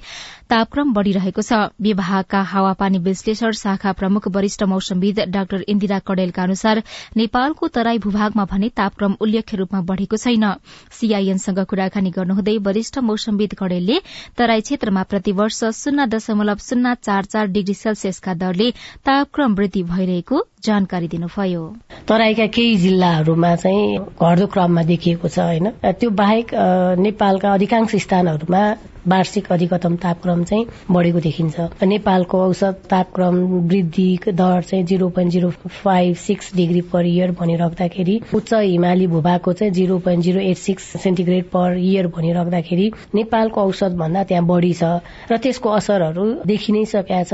तापक्रम 0.49 0.93
बढ़िरहेको 0.93 1.41
छ। 1.41 1.63
विभागका 1.81 2.38
हावापानी 2.43 2.97
विश्लेषण 3.05 3.51
शाखा 3.61 3.91
प्रमुख 3.99 4.27
वरिष्ठ 4.35 4.63
मौसमविद 4.63 5.19
डाक्टर 5.29 5.63
इन्दिरा 5.67 5.99
कडेलका 6.07 6.43
अनुसार 6.43 6.81
नेपालको 7.17 7.67
तराई 7.75 7.97
भूभागमा 7.99 8.45
भने 8.51 8.69
तापक्रम 8.77 9.15
उल्लेख्य 9.21 9.57
रूपमा 9.57 9.81
बढ़ेको 9.89 10.17
छैन। 10.17 10.45
सीआईएनसँग 10.99 11.59
कुराकानी 11.69 12.11
गर्नुहुँदै 12.11 12.57
वरिष्ठ 12.65 12.97
मौसमविद 13.09 13.53
कडेलले 13.59 13.99
तराई 14.37 14.61
क्षेत्रमा 14.61 15.03
प्रतिवर्ष 15.11 15.63
शून्य 15.75 16.05
दशमलव 16.15 16.57
शून्य 16.69 16.95
चार 17.03 17.25
चार 17.25 17.47
डिग्री 17.55 17.73
सेल्सियसका 17.75 18.33
दरले 18.43 18.71
तापक्रम 19.05 19.53
वृद्धि 19.55 19.83
भइरहेको 19.93 20.43
जानकारी 20.65 21.07
दिनुभयो। 21.07 21.63
तराईका 22.07 22.45
केही 22.55 22.75
जिल्लाहरूमा 22.77 23.55
चाहिँ 23.55 23.97
घट्दो 24.19 24.47
क्रममा 24.53 24.83
देखिएको 24.83 25.27
छ 25.27 25.39
होइन? 25.39 25.69
त्यो 25.79 26.09
बाहेक 26.11 26.47
नेपालका 26.99 27.53
अधिकांश 27.53 27.95
स्थानहरूमा 27.95 28.63
वार्षिक 29.07 29.51
अधिकतम 29.51 29.95
तापक्रम 29.95 30.43
चाहिँ 30.43 30.65
बढ़ेको 30.91 31.19
देखिन्छ। 31.19 31.59
नेपालको 31.83 32.37
औसत 32.47 32.81
तापक्रम 32.89 33.35
वृद्धि 33.71 34.09
दर 34.27 34.61
चाहिँ 34.61 34.85
zero 34.85 35.09
point 35.15 35.31
zero 35.31 35.49
five 35.67 36.15
six 36.27 36.53
degree 36.55 36.81
per 36.91 37.05
year 37.07 37.31
भनिराख्दाखेरि 37.39 38.19
उच्च 38.35 38.53
हिमाली 38.53 39.07
भूभागको 39.07 39.53
चाहिँ 39.53 39.73
zero 39.73 39.97
point 40.03 40.23
zero 40.23 40.39
eight 40.41 40.57
six 40.57 40.91
centigrade 41.03 41.49
per 41.55 41.77
year 41.79 42.07
भनिराख्दाखेरि 42.17 42.91
नेपालको 43.15 43.61
औसत 43.63 43.95
भन्दा 44.03 44.23
त्यहाँ 44.23 44.45
बढ़ी 44.45 44.73
छ। 44.73 44.83
र 45.31 45.37
त्यसको 45.37 45.69
असरहरू 45.79 46.25
देखि 46.45 46.73
नै 46.73 46.85
सकेका 46.85 47.23
छ। 47.23 47.33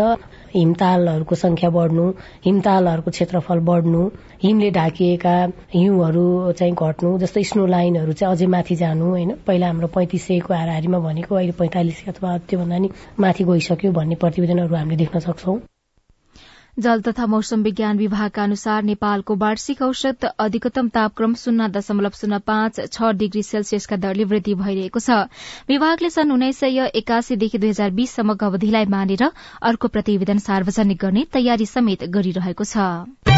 हिमतालहरूको 0.55 1.35
संख्या 1.35 1.69
बढ्नु 1.69 2.05
हिमतालहरूको 2.45 3.11
क्षेत्रफल 3.11 3.59
बढ्नु 3.69 4.01
हिमले 4.43 4.71
ढाकिएका 4.71 5.35
हिउँहरू 5.73 6.25
चाहिँ 6.53 6.73
घट्नु 6.73 7.17
जस्तै 7.19 7.43
स्नो 7.51 7.65
लाइनहरू 7.67 8.13
चाहिँ 8.13 8.35
अझै 8.35 8.47
माथि 8.47 8.75
जानु 8.75 9.05
होइन? 9.09 9.35
पहिला 9.47 9.67
हाम्रो 9.67 9.87
पैंतिस 9.95 10.27
सयको 10.27 10.53
हाराहारीमा 10.53 10.99
भनेको 10.99 11.35
अहिले 11.35 11.59
पैंतालिस 11.59 12.03
अथवा 12.07 12.37
त्योभन्दा 12.49 12.77
नि 12.77 12.89
माथि 13.19 13.43
गइसक्यो 13.45 13.91
भन्ने 13.91 14.15
प्रतिवेदनहरू 14.15 14.75
हामीले 14.75 14.97
देख्न 14.97 15.19
सक्छौं। 15.29 15.57
जल 16.77 17.01
तथा 17.01 17.25
मौसम 17.25 17.61
विज्ञान 17.63 17.97
विभागका 17.97 18.43
अनुसार 18.43 18.83
नेपालको 18.83 19.35
वार्षिक 19.35 19.81
औसत 19.81 20.25
अधिकतम 20.25 20.87
तापक्रम 20.89 21.33
शून्य 21.33 21.67
दशमलव 21.71 22.17
शून्य 22.21 22.39
पाँच 22.47 22.79
छ 22.93 23.11
डिग्री 23.15 23.43
सेल्सियसका 23.43 23.95
दरले 23.97 24.23
वृद्धि 24.25 24.53
भइरहेको 24.55 24.99
छ। 24.99 25.19
विभागले 25.69 26.09
सन् 26.09 26.31
उन्नाइस 26.31 26.59
सय 26.59 26.91
एकासीदेखि 26.95 27.57
दुई 27.57 27.69
हजार 27.69 27.91
बीससम्मको 27.91 28.45
अवधिलाई 28.45 28.85
मानेर 28.91 29.23
अर्को 29.63 29.87
प्रतिवेदन 29.87 30.43
सार्वजनिक 30.47 30.99
गर्ने 30.99 31.25
तयारी 31.31 31.65
समेत 31.65 32.03
गरिरहेको 32.11 32.63
छ। 32.65 33.34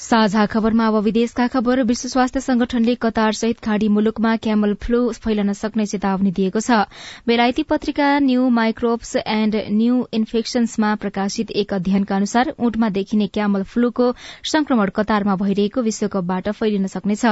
साझा 0.00 0.44
खबरमा 0.46 0.86
अब 0.88 0.96
विदेशका 1.04 1.46
खबर। 1.46 1.82
विश्व 1.84 2.08
स्वास्थ्य 2.08 2.40
संगठनले 2.40 2.94
कतार 2.96 3.32
सहित 3.32 3.58
खाड़ी 3.64 3.88
मुलुकमा 3.88 4.34
क्यामल 4.36 4.72
फ्लू 4.82 5.00
फैलन 5.24 5.52
सक्ने 5.52 5.84
चेतावनी 5.86 6.30
दिएको 6.32 6.60
छ। 6.60 6.78
बेलायती 7.26 7.62
पत्रिका 7.62 8.06
न्यू 8.20 8.48
माइक्रोब्स 8.50 9.16
एण्ड 9.16 9.56
न्यू 9.72 9.98
इन्फेक्शन्समा 10.12 10.94
प्रकाशित 11.02 11.50
एक 11.64 11.74
अध्ययनका 11.74 12.16
अनुसार 12.16 12.52
ऊँटमा 12.58 12.88
देखिने 12.96 13.26
क्यामल 13.28 13.62
फ्लूको 13.74 14.08
संक्रमण 14.52 14.94
कतारमा 14.96 15.36
भइरहेको 15.36 15.82
विश्वकपबाट 15.82 16.48
फैलिन 16.48 16.86
सक्नेछ। 16.86 17.26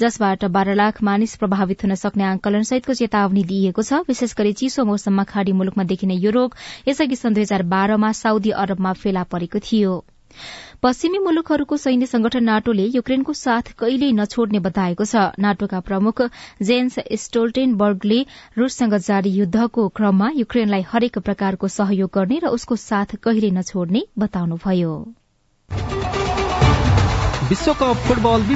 जसबाट 0.00 0.44
बाह्र 0.50 0.74
लाख 0.74 1.02
मानिस 1.02 1.36
प्रभावित 1.36 1.84
हुन 1.84 1.94
सक्ने 1.94 2.24
आंकलन 2.24 2.62
सहितको 2.64 2.94
चेतावनी 2.94 3.44
दिइएको 3.46 3.82
छ। 3.82 4.02
विशेष 4.08 4.34
गरी 4.34 4.52
चिसो 4.58 4.84
मौसममा 4.84 5.30
खाड़ी 5.30 5.52
मुलुकमा 5.54 5.84
देखिने 5.86 6.18
यो 6.18 6.30
रोग 6.32 6.60
यसअघि 6.88 7.16
सन् 7.16 7.34
दुई 7.34 7.42
हजार 7.42 7.62
बाह्रमा 7.70 8.12
साउदी 8.18 8.58
अरबमा 8.58 8.92
फेला 8.98 9.22
परेको 9.30 9.58
थियो। 9.62 9.98
पश्चिमी 10.82 11.18
मुलुकहरूको 11.18 11.76
सैन्य 11.76 12.06
संगठन 12.06 12.44
नाटोले 12.44 12.82
युक्रेनको 12.96 13.32
साथ 13.38 13.70
कहिल्यै 13.78 14.10
नछोड्ने 14.18 14.58
बताएको 14.66 15.06
छ। 15.12 15.22
नाटोका 15.44 15.80
प्रमुख 15.88 16.22
जेन्स 16.62 16.98
स्टोल्टेनबर्गले 17.22 18.18
रूससँग 18.58 18.94
जारी 19.06 19.32
युद्धको 19.38 19.88
क्रममा 19.98 20.28
युक्रेनलाई 20.36 20.84
हरेक 20.92 21.18
प्रकारको 21.28 21.68
सहयोग 21.76 22.10
गर्ने 22.14 22.38
र 22.44 22.54
उसको 22.54 22.78
साथ 22.78 23.16
कहिल्यै 23.18 23.50
नछोड्ने 23.58 24.02
बताउनुभयो। 24.18 24.94
विश्वकप 27.50 28.06
फुटबल 28.06 28.46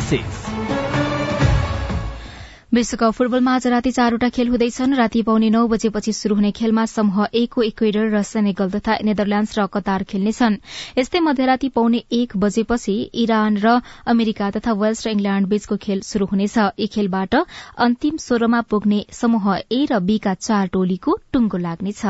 विश्वकप 2.74 3.12
फुटबलमा 3.12 3.54
आज 3.54 3.66
राति 3.66 3.90
चारवटा 3.92 4.28
खेल 4.28 4.48
हुँदैछन्। 4.48 4.94
राति 4.96 5.22
पाउने 5.22 5.48
नौ 5.50 5.66
बजेपछि 5.68 6.12
शुरू 6.12 6.34
हुने 6.34 6.50
खेलमा 6.56 6.84
समूह 6.86 7.26
एकको 7.34 7.62
इक्वेडर 7.62 8.08
र 8.14 8.22
सेनेगल 8.24 8.70
तथा 8.70 8.96
नेदरल्याण्ड्स 9.04 9.58
र 9.58 9.66
कतार 9.68 10.02
खेल्नेछन्। 10.08 10.56
यस्तै 10.98 11.20
मध्यराति 11.20 11.68
पाउने 11.68 12.00
एक 12.10 12.36
बजेपछि 12.36 12.94
इरान 13.24 13.56
र 13.60 13.80
अमेरिका 14.08 14.50
तथा 14.50 14.72
वेल्स 14.72 15.06
र 15.06 15.10
इंग्ल्याण्ड 15.10 15.48
बीचको 15.48 15.76
खेल 15.76 16.00
शुरू 16.00 16.26
हुनेछ। 16.32 16.56
यी 16.80 16.86
खेलबाट 16.88 17.34
अन्तिम 17.78 18.16
सोह्रमा 18.16 18.60
पुग्ने 18.64 19.04
समूह 19.12 19.44
ए 19.52 19.84
र 19.92 20.00
बी 20.00 20.16
का 20.18 20.34
चार 20.40 20.72
टोलीको 20.72 21.18
टुंगो 21.32 21.58
लाग्नेछ। 21.60 22.02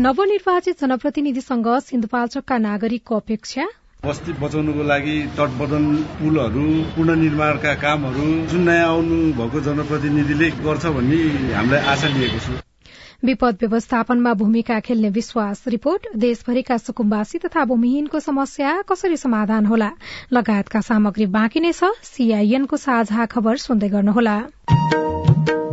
नवनिर्वाचित 0.00 0.80
जनप्रतिनिधिसँग 0.80 1.66
सिन्धुपाल्चोकका 1.82 2.56
नागरिकको 2.58 3.16
अपेक्षा? 3.16 3.64
बस्ती 4.04 4.32
बचाउनुको 4.32 4.82
लागि 4.82 5.16
तटबर्धन 5.34 5.86
पुलहरू 6.18 6.66
पुननिर्माणका 6.94 7.72
कामहरू 7.74 8.26
जुन 8.46 8.62
नयाँ 8.62 8.86
आउनु 8.88 9.18
भएको 9.34 9.60
जनप्रतिनिधिले 9.60 10.50
गर्छ 10.62 10.86
भन्ने 10.86 11.18
हामीलाई 11.50 11.82
आशा 11.82 12.08
लिएको 12.14 12.38
छु। 12.38 12.52
विपद 13.26 13.58
व्यवस्थापनमा 13.60 14.34
भूमिका 14.38 14.78
खेल्ने 14.86 15.10
विश्वास 15.10 15.64
रिपोर्ट। 15.66 16.06
देशभरिका 16.16 16.76
सुकुम्बासी 16.78 17.38
तथा 17.38 17.64
भूमिहीनको 17.64 18.20
समस्या 18.20 18.80
कसरी 18.86 19.16
समाधान 19.16 19.66
होला? 19.66 19.90
लगायतका 20.32 20.80
सामग्री 20.80 21.26
बाँकी 21.26 21.60
नै 21.60 21.72
छ। 21.72 21.90
सीआईएनको 22.06 22.76
साझा 22.76 23.26
खबर 23.26 23.56
सुन्दै 23.56 23.88
गर्नुहोला। 23.88 24.38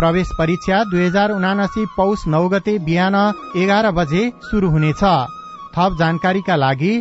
प्रवेश 0.00 0.28
परीक्षा 0.38 0.82
दुई 0.90 1.04
हजार 1.04 1.30
उनासी 1.30 1.84
पौष 1.96 2.26
नौ 2.28 2.42
गते 2.48 2.78
बिहान 2.84 3.16
एघार 3.62 3.90
बजे 3.92 4.22
शुरू 4.44 4.68
हुनेछ। 4.70 5.02
थप 5.74 5.96
जानकारीका 5.98 6.56
लागि 6.56 6.92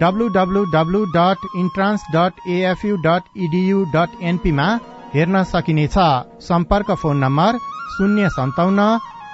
W W W 0.00 1.04
dot 1.16 1.46
intrans 1.58 2.04
dot 2.14 2.48
AFU 2.50 2.96
dot 3.06 3.22
EDU 3.44 3.84
dot 3.94 4.22
एनपीमा 4.22 4.68
हेर्न 5.14 5.42
सकिनेछ। 5.44 5.98
सम्पर्क 6.42 6.90
फोन 7.02 7.16
नम्बर 7.18 7.58
शून्य 7.96 8.28
सन्ताउन्न 8.30 8.88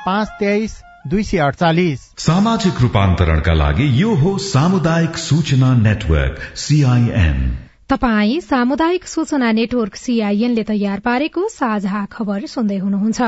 पाँच 0.07 0.29
तेइस 0.41 0.81
दुई 1.07 1.23
सय 1.23 1.39
अडचालिस। 1.41 2.01
सामाजिक 2.19 2.81
रूपान्तरणका 2.83 3.55
लागि 3.55 3.87
यो 4.03 4.15
हो 4.17 4.37
सामुदायिक 4.45 5.17
सूचना 5.21 5.75
नेटवर्क 5.79 6.41
सीआईएन 6.59 7.39
तपाई 7.91 8.35
सामुदायिक 8.41 9.05
सूचना 9.05 9.51
नेटवर्क 9.53 9.95
सीआईएनले 9.95 10.63
तयार 10.63 11.01
पारेको 11.01 11.43
साझा 11.49 12.03
खबर 12.13 12.47
सुन्दै 12.47 12.77
हुनुहुन्छ। 12.79 13.21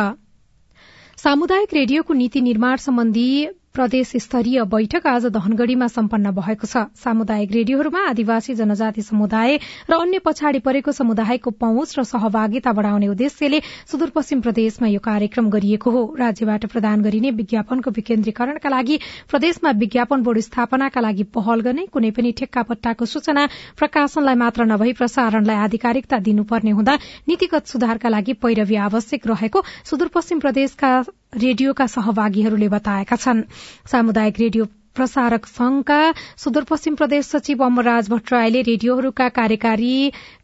सामुदायिक 1.19 1.75
रेडियोको 1.75 2.15
नीति 2.15 2.41
निर्माण 2.41 2.77
सम्बन्धी 2.77 3.27
प्रदेश 3.75 4.11
स्तरीय 4.17 4.63
बैठक 4.69 5.07
आज 5.07 5.27
धनगढ़ीमा 5.35 5.87
सम्पन्न 5.89 6.31
भएको 6.33 6.67
छ। 6.67 6.81
सामुदायिक 6.95 7.53
रेडियोहरूमा 7.53 8.01
आदिवासी 8.09 8.55
जनजाति 8.55 9.03
समुदाय 9.03 9.57
र 9.91 9.95
अन्य 9.97 10.19
पछाडि 10.19 10.59
परेको 10.59 10.93
समुदायको 10.93 11.51
पहुँच 11.57 11.95
र 11.99 12.05
सहभागिता 12.05 12.73
बढ़ाउने 12.73 13.09
उद्देश्यले 13.09 13.61
सुदूरपश्चिम 13.93 14.41
प्रदेशमा 14.41 14.89
यो 14.89 15.01
कार्यक्रम 15.01 15.49
गरिएको 15.51 15.91
हो। 15.91 16.03
राज्यबाट 16.19 16.67
प्रदान 16.67 17.03
गरिने 17.03 17.31
विज्ञापनको 17.33 17.91
विकेन्द्रीकरणका 17.91 18.69
लागि 18.69 18.99
प्रदेशमा 19.31 19.71
विज्ञापन 19.81 20.23
बोर्ड 20.23 20.41
स्थापनाका 20.43 21.01
लागि 21.01 21.25
पहल 21.33 21.61
गर्ने 21.63 21.87
कुनै 21.89 22.11
पनि 22.13 22.33
ठेक्कापट्टाको 22.39 23.05
सूचना 23.07 23.47
प्रकाशनलाई 23.79 24.35
मात्र 24.45 24.69
नभई 24.69 24.93
प्रसारणलाई 25.01 25.57
आधिकारिकता 25.65 26.19
दिनुपर्ने 26.29 26.77
हुँदा 26.77 26.99
नीतिगत 27.29 27.73
सुधारका 27.73 28.09
लागि 28.09 28.33
पैरवी 28.45 28.77
आवश्यक 28.85 29.27
रहेको 29.27 29.65
सुदूरपश्चिम 29.91 30.39
प्रदेशका 30.41 30.93
रेडियोका 31.33 31.87
सहभागीहरूले 31.87 32.69
बताएका 32.69 33.17
छन्। 33.17 33.43
सामुदायिक 33.87 34.39
रेडियो 34.39 34.65
प्रसारक 34.97 35.47
संघका 35.47 36.01
सुदूरपश्चिम 36.39 36.95
प्रदेश 36.95 37.27
सचिव 37.27 37.63
अमरराज 37.65 38.09
भट्टराईले 38.11 38.61
रेडियोहरूका 38.63 39.29
कार्यकारी 39.39 39.93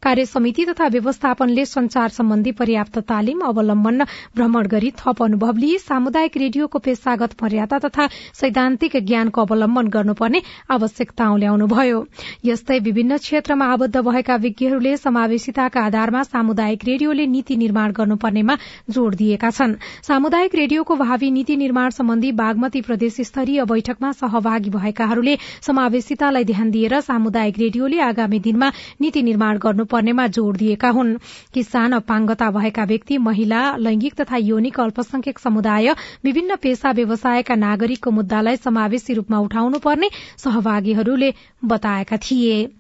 कार्य 0.03 0.25
समिति 0.27 0.65
तथा 0.65 0.87
व्यवस्थापनले 0.93 1.65
संचार 1.67 2.09
सम्बन्धी 2.11 2.53
पर्याप्त 2.61 2.99
तालिम 3.09 3.41
अवलम्बन 3.49 4.03
भ्रमण 4.37 4.67
गरी 4.75 4.91
थप 4.99 5.23
अनुभव 5.23 5.57
लिई 5.65 5.79
सामुदायिक 5.79 6.37
रेडियोको 6.37 6.79
पेशागत 6.87 7.35
मर्यादा 7.43 7.79
तथा 7.85 8.07
सैद्धान्तिक 8.41 8.97
ज्ञानको 9.07 9.43
अवलम्बन 9.43 9.89
गर्नुपर्ने 9.97 10.43
आवश्यकता 10.77 11.27
ल्याउनुभयो 11.39 11.99
यस्तै 12.45 12.79
विभिन्न 12.89 13.17
क्षेत्रमा 13.27 13.67
आबद्ध 13.73 14.01
भएका 14.09 14.37
विज्ञहरूले 14.47 14.97
समावेशिताका 14.97 15.85
आधारमा 15.87 16.23
सामुदायिक 16.31 16.85
रेडियोले 16.89 17.27
नीति 17.37 17.57
निर्माण 17.65 17.93
गर्नुपर्नेमा 18.01 18.57
जोड़ 18.91 19.15
दिएका 19.15 19.51
छन्। 19.51 19.75
सामुदायिक 20.09 20.55
रेडियोको 20.55 20.97
भावी 21.05 21.31
नीति 21.31 21.57
निर्माण 21.57 21.91
सम्बन्धी 21.99 22.33
बागमती 22.41 22.81
प्रदेश 22.89 23.21
स्तरीय 23.29 23.65
बैठकमा 23.67 24.13
सहभागी 24.39 24.71
भएकाहरूले 24.71 25.37
समावेशितालाई 25.63 26.45
ध्यान 26.45 26.71
दिएर 26.71 27.01
सामुदायिक 27.01 27.59
रेडियोले 27.59 28.01
आगामी 28.01 28.39
दिनमा 28.41 28.71
नीति 29.01 29.23
निर्माण 29.23 29.59
गर्नुपर्नेमा 29.59 30.27
जोड़ 30.29 30.57
दिएका 30.57 30.89
हुन्। 30.91 31.17
किसान 31.55 31.93
अपाङ्गता 31.93 32.51
भएका 32.51 32.85
व्यक्ति 32.85 33.19
महिला 33.19 33.61
लैंगिक 33.77 34.15
तथा 34.15 34.37
यौनिक 34.39 34.81
अल्पसंख्यक 34.81 35.39
समुदाय 35.39 35.95
विभिन्न 36.25 36.57
पेशा 36.57 36.91
व्यवसायका 36.93 37.55
नागरिकको 37.57 38.11
मुद्दालाई 38.11 38.57
समावेशी 38.59 39.15
रूपमा 39.15 39.39
उठाउनुपर्ने 39.41 40.11
सहभागीहरूले 40.39 41.35
बताएका 41.65 42.17
थिए। 42.17 42.78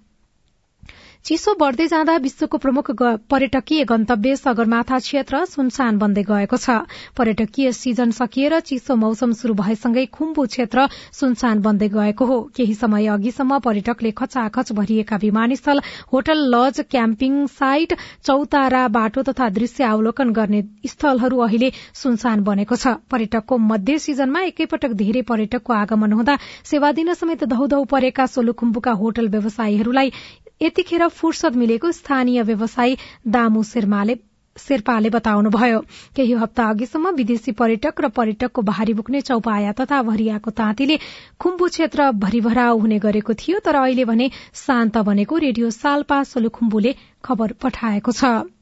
चिसो 1.25 1.53
बढ़दै 1.61 1.87
जाँदा 1.87 2.15
विश्वको 2.17 2.59
प्रमुख 2.59 2.91
पर्यटकीय 3.31 3.85
गन्तव्य 3.85 4.37
सगरमाथा 4.37 4.99
क्षेत्र 4.99 5.45
सुनसान 5.47 5.99
बन्दै 5.99 6.23
गएको 6.25 6.57
छ। 6.57 6.77
पर्यटकीय 7.19 7.73
सीजन 7.73 8.11
सकिएर 8.11 8.59
चिसो 8.61 8.97
मौसम 8.97 9.33
शुरू 9.41 9.55
भएसँगै 9.55 10.05
खुम्बु 10.09 10.47
क्षेत्र 10.47 10.87
सुनसान 11.13 11.61
बन्दै 11.61 11.89
गएको 11.91 12.25
हो। 12.25 12.39
केही 12.57 12.75
समय 12.75 13.07
अघिसम्म 13.09 13.59
पर्यटकले 13.61 14.11
खचाखच 14.15 14.73
भरिएका 14.73 15.17
विमानस्थल 15.19 15.83
होटल 16.13 16.39
लज 16.55 16.81
क्याम्पिङ 16.89 17.47
साइट 17.53 17.97
चौतारा 18.25 18.87
बाटो 18.97 19.23
तथा 19.29 19.49
दृश्य 19.61 19.85
अवलोकन 19.85 20.33
गर्ने 20.33 20.63
स्थलहरू 20.89 21.45
अहिले 21.45 21.73
सुनसान 21.95 22.45
बनेको 22.45 22.77
छ। 22.77 22.97
पर्यटकको 23.11 23.59
मध्य 23.69 23.99
सिजनमा 24.01 24.49
एकैपटक 24.49 24.97
धेरै 25.05 25.23
पर्यटकको 25.29 25.73
आगमन 25.75 26.13
हुँदा 26.15 26.39
सेवा 26.73 26.93
दिन 26.95 27.15
समेत 27.15 27.45
धौधौ 27.53 27.85
परेका 27.91 28.27
सोलुखुम्बुका 28.29 29.01
होटल 29.05 29.29
व्यवसायीहरूलाई 29.29 30.13
यतिखेर 30.61 31.09
फुर्सद 31.11 31.57
मिलेको 31.57 31.93
स्थानीय 31.93 32.43
व्यवसायी 32.43 32.97
दामु 33.29 33.63
शेर्माले 33.65 34.17
शेर्पाले 34.57 35.11
बताउनुभयो। 35.11 35.79
केही 36.17 36.33
हप्ता 36.35 36.65
अघिसम्म 36.69 37.11
विदेशी 37.15 37.53
पर्यटक 37.61 38.01
र 38.01 38.09
पर्यटकको 38.11 38.63
भारी 38.71 38.95
बोक्ने 38.95 39.21
चौपाया 39.21 39.73
तथा 39.81 40.03
भरियाको 40.03 40.51
ताँतीले 40.61 40.99
खुम्बु 41.41 41.69
क्षेत्र 41.69 42.11
भरिभराउ 42.19 42.79
हुने 42.79 42.99
गरेको 42.99 43.35
थियो 43.39 43.59
तर 43.63 43.75
अहिले 43.85 44.05
भने 44.05 44.31
शान्त 44.59 44.99
बनेको 45.07 45.37
रेडियो 45.47 45.71
सालपा 45.73 46.23
सोलुखुम्बुले 46.27 46.95
खबर 47.25 47.53
पठाएको 47.63 48.13
छ। 48.13 48.58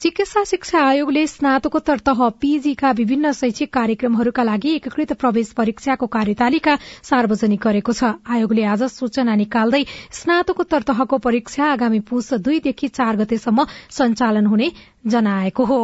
चिकित्सा 0.00 0.42
शिक्षा 0.44 0.80
आयोगले 0.86 1.26
स्नातकोत्तर 1.26 1.98
तह 2.06 2.18
पीजीका 2.40 2.90
विभिन्न 2.90 3.30
शैक्षिक 3.32 3.72
कार्यक्रमहरूका 3.72 4.42
लागि 4.42 4.74
एकीकृत 4.74 5.12
प्रवेश 5.12 5.52
परीक्षाको 5.56 6.06
कार्यतालिका 6.06 6.76
सार्वजनिक 7.02 7.60
गरेको 7.62 7.92
छ। 7.92 8.12
आयोगले 8.28 8.64
आज 8.68 8.82
सूचना 8.92 9.34
निकाल्दै 9.36 9.84
स्नातकोत्तर 10.12 10.82
तहको 10.88 11.18
परीक्षा 11.24 11.64
आगामी 11.72 12.00
पुष 12.04 12.32
दुईदेखि 12.44 12.88
चार 12.92 13.16
गतेसम्म 13.16 13.64
सञ्चालन 13.90 14.46
हुने 14.46 14.70
जनाएको 15.06 15.64
हो। 15.64 15.80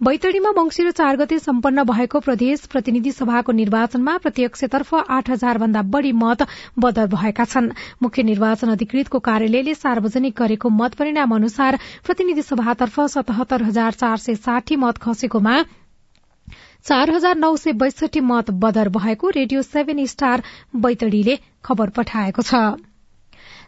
बैतडीमा 0.00 0.50
मंगिर 0.52 0.90
चार 0.92 1.16
गते 1.16 1.38
सम्पन्न 1.38 1.82
भएको 1.84 2.20
प्रदेश 2.20 2.64
प्रतिनिधि 2.66 3.10
सभाको 3.12 3.52
निर्वाचनमा 3.52 4.16
प्रत्यक्षतर्फ 4.18 4.94
आठ 4.94 5.30
हजार 5.30 5.58
भन्दा 5.58 5.82
बढ़ी 5.84 6.10
मत 6.14 6.42
बदर 6.78 7.06
भएका 7.14 7.44
छन्। 7.46 7.70
मुख्य 8.02 8.22
निर्वाचन 8.22 8.70
अधिकृतको 8.70 9.18
कार्यालयले 9.28 9.74
सार्वजनिक 9.74 10.34
गरेको 10.38 10.68
मत 10.70 10.94
परिणाम 10.94 11.34
अनुसार 11.34 11.78
प्रतिनिधि 12.06 12.42
सभातर्फ 12.42 13.00
सतहत्तर 13.08 13.62
हजार 13.62 13.92
चार 13.94 14.16
सय 14.18 14.34
साठी 14.38 14.76
मत 14.76 14.98
खसेकोमा 14.98 15.54
चार 16.84 17.10
हजार 17.10 17.36
नौ 17.36 17.56
सय 17.56 17.72
बैसठी 17.74 18.20
मत 18.22 18.50
बदर 18.62 18.88
भएको 18.98 19.30
रेडियो 19.32 19.62
सेभेन 19.64 20.04
स्टार 20.06 20.42
बैतडीले 20.76 21.38
खबर 21.64 21.96
पठाएको 21.96 22.42
छ। 22.42 22.62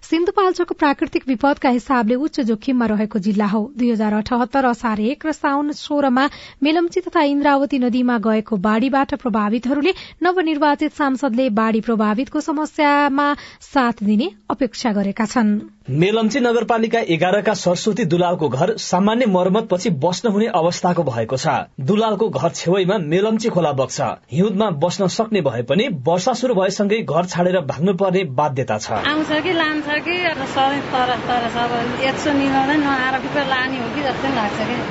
सिन्धुपाल्चोक 0.02 0.72
प्राकृतिक 0.72 1.24
विपदका 1.28 1.68
हिसाबले 1.70 2.14
उच्च 2.16 2.40
जोखिममा 2.40 2.86
रहेको 2.86 3.18
जिल्ला 3.18 3.46
हो। 3.46 3.60
दुई 3.76 3.90
हजार 3.90 4.12
अठहत्तर 4.14 4.64
असार 4.64 5.00
एक 5.02 5.26
र 5.26 5.32
साउन 5.32 5.72
सोह्रमा 5.74 6.28
मेलम्ची 6.62 7.00
तथा 7.00 7.22
इन्द्रावती 7.32 7.78
नदीमा 7.78 8.18
गएको 8.18 8.56
बाढ़ीबाट 8.58 9.14
प्रभावितहरूले 9.14 9.92
नवनिर्वाचित 10.22 10.92
सांसदले 10.94 11.48
बाढ़ी 11.52 11.80
प्रभावितको 11.80 12.40
समस्यामा 12.40 13.26
साथ 13.64 14.04
दिने 14.04 14.30
अपेक्षा 14.50 14.92
गरेका 14.92 15.26
छन्। 15.26 15.58
मेलम्ची 15.90 16.40
नगरपालिका 16.40 17.00
एघारका 17.08 17.52
सरस्वती 17.54 18.04
दुलालको 18.04 18.48
घर 18.48 18.76
सामान्य 18.78 19.26
मर्मत 19.26 19.68
पछि 19.70 19.90
बस्न 19.96 20.28
हुने 20.28 20.46
अवस्थाको 20.54 21.02
भएको 21.02 21.36
छ। 21.36 21.48
दुलालको 21.80 22.28
घर 22.28 22.48
छेउमा 22.50 22.98
मेलम्ची 23.04 23.48
खोला 23.48 23.72
बग्छ। 23.72 24.00
हिउँदमा 24.30 24.68
बस्न 24.78 25.06
सक्ने 25.08 25.40
भए 25.40 25.62
पनि 25.62 25.86
वर्षा 26.04 26.32
शुरू 26.34 26.54
भएसँगै 26.54 26.98
घर 27.02 27.24
छाडेर 27.26 27.60
भाग्नु 27.62 27.94
पर्ने 27.94 28.24
बाध्यता 28.36 28.76
छ। 28.78 28.90
आउँछ 28.90 29.30
कि 29.42 29.52
लान्छ 29.52 29.88
कि 30.04 30.16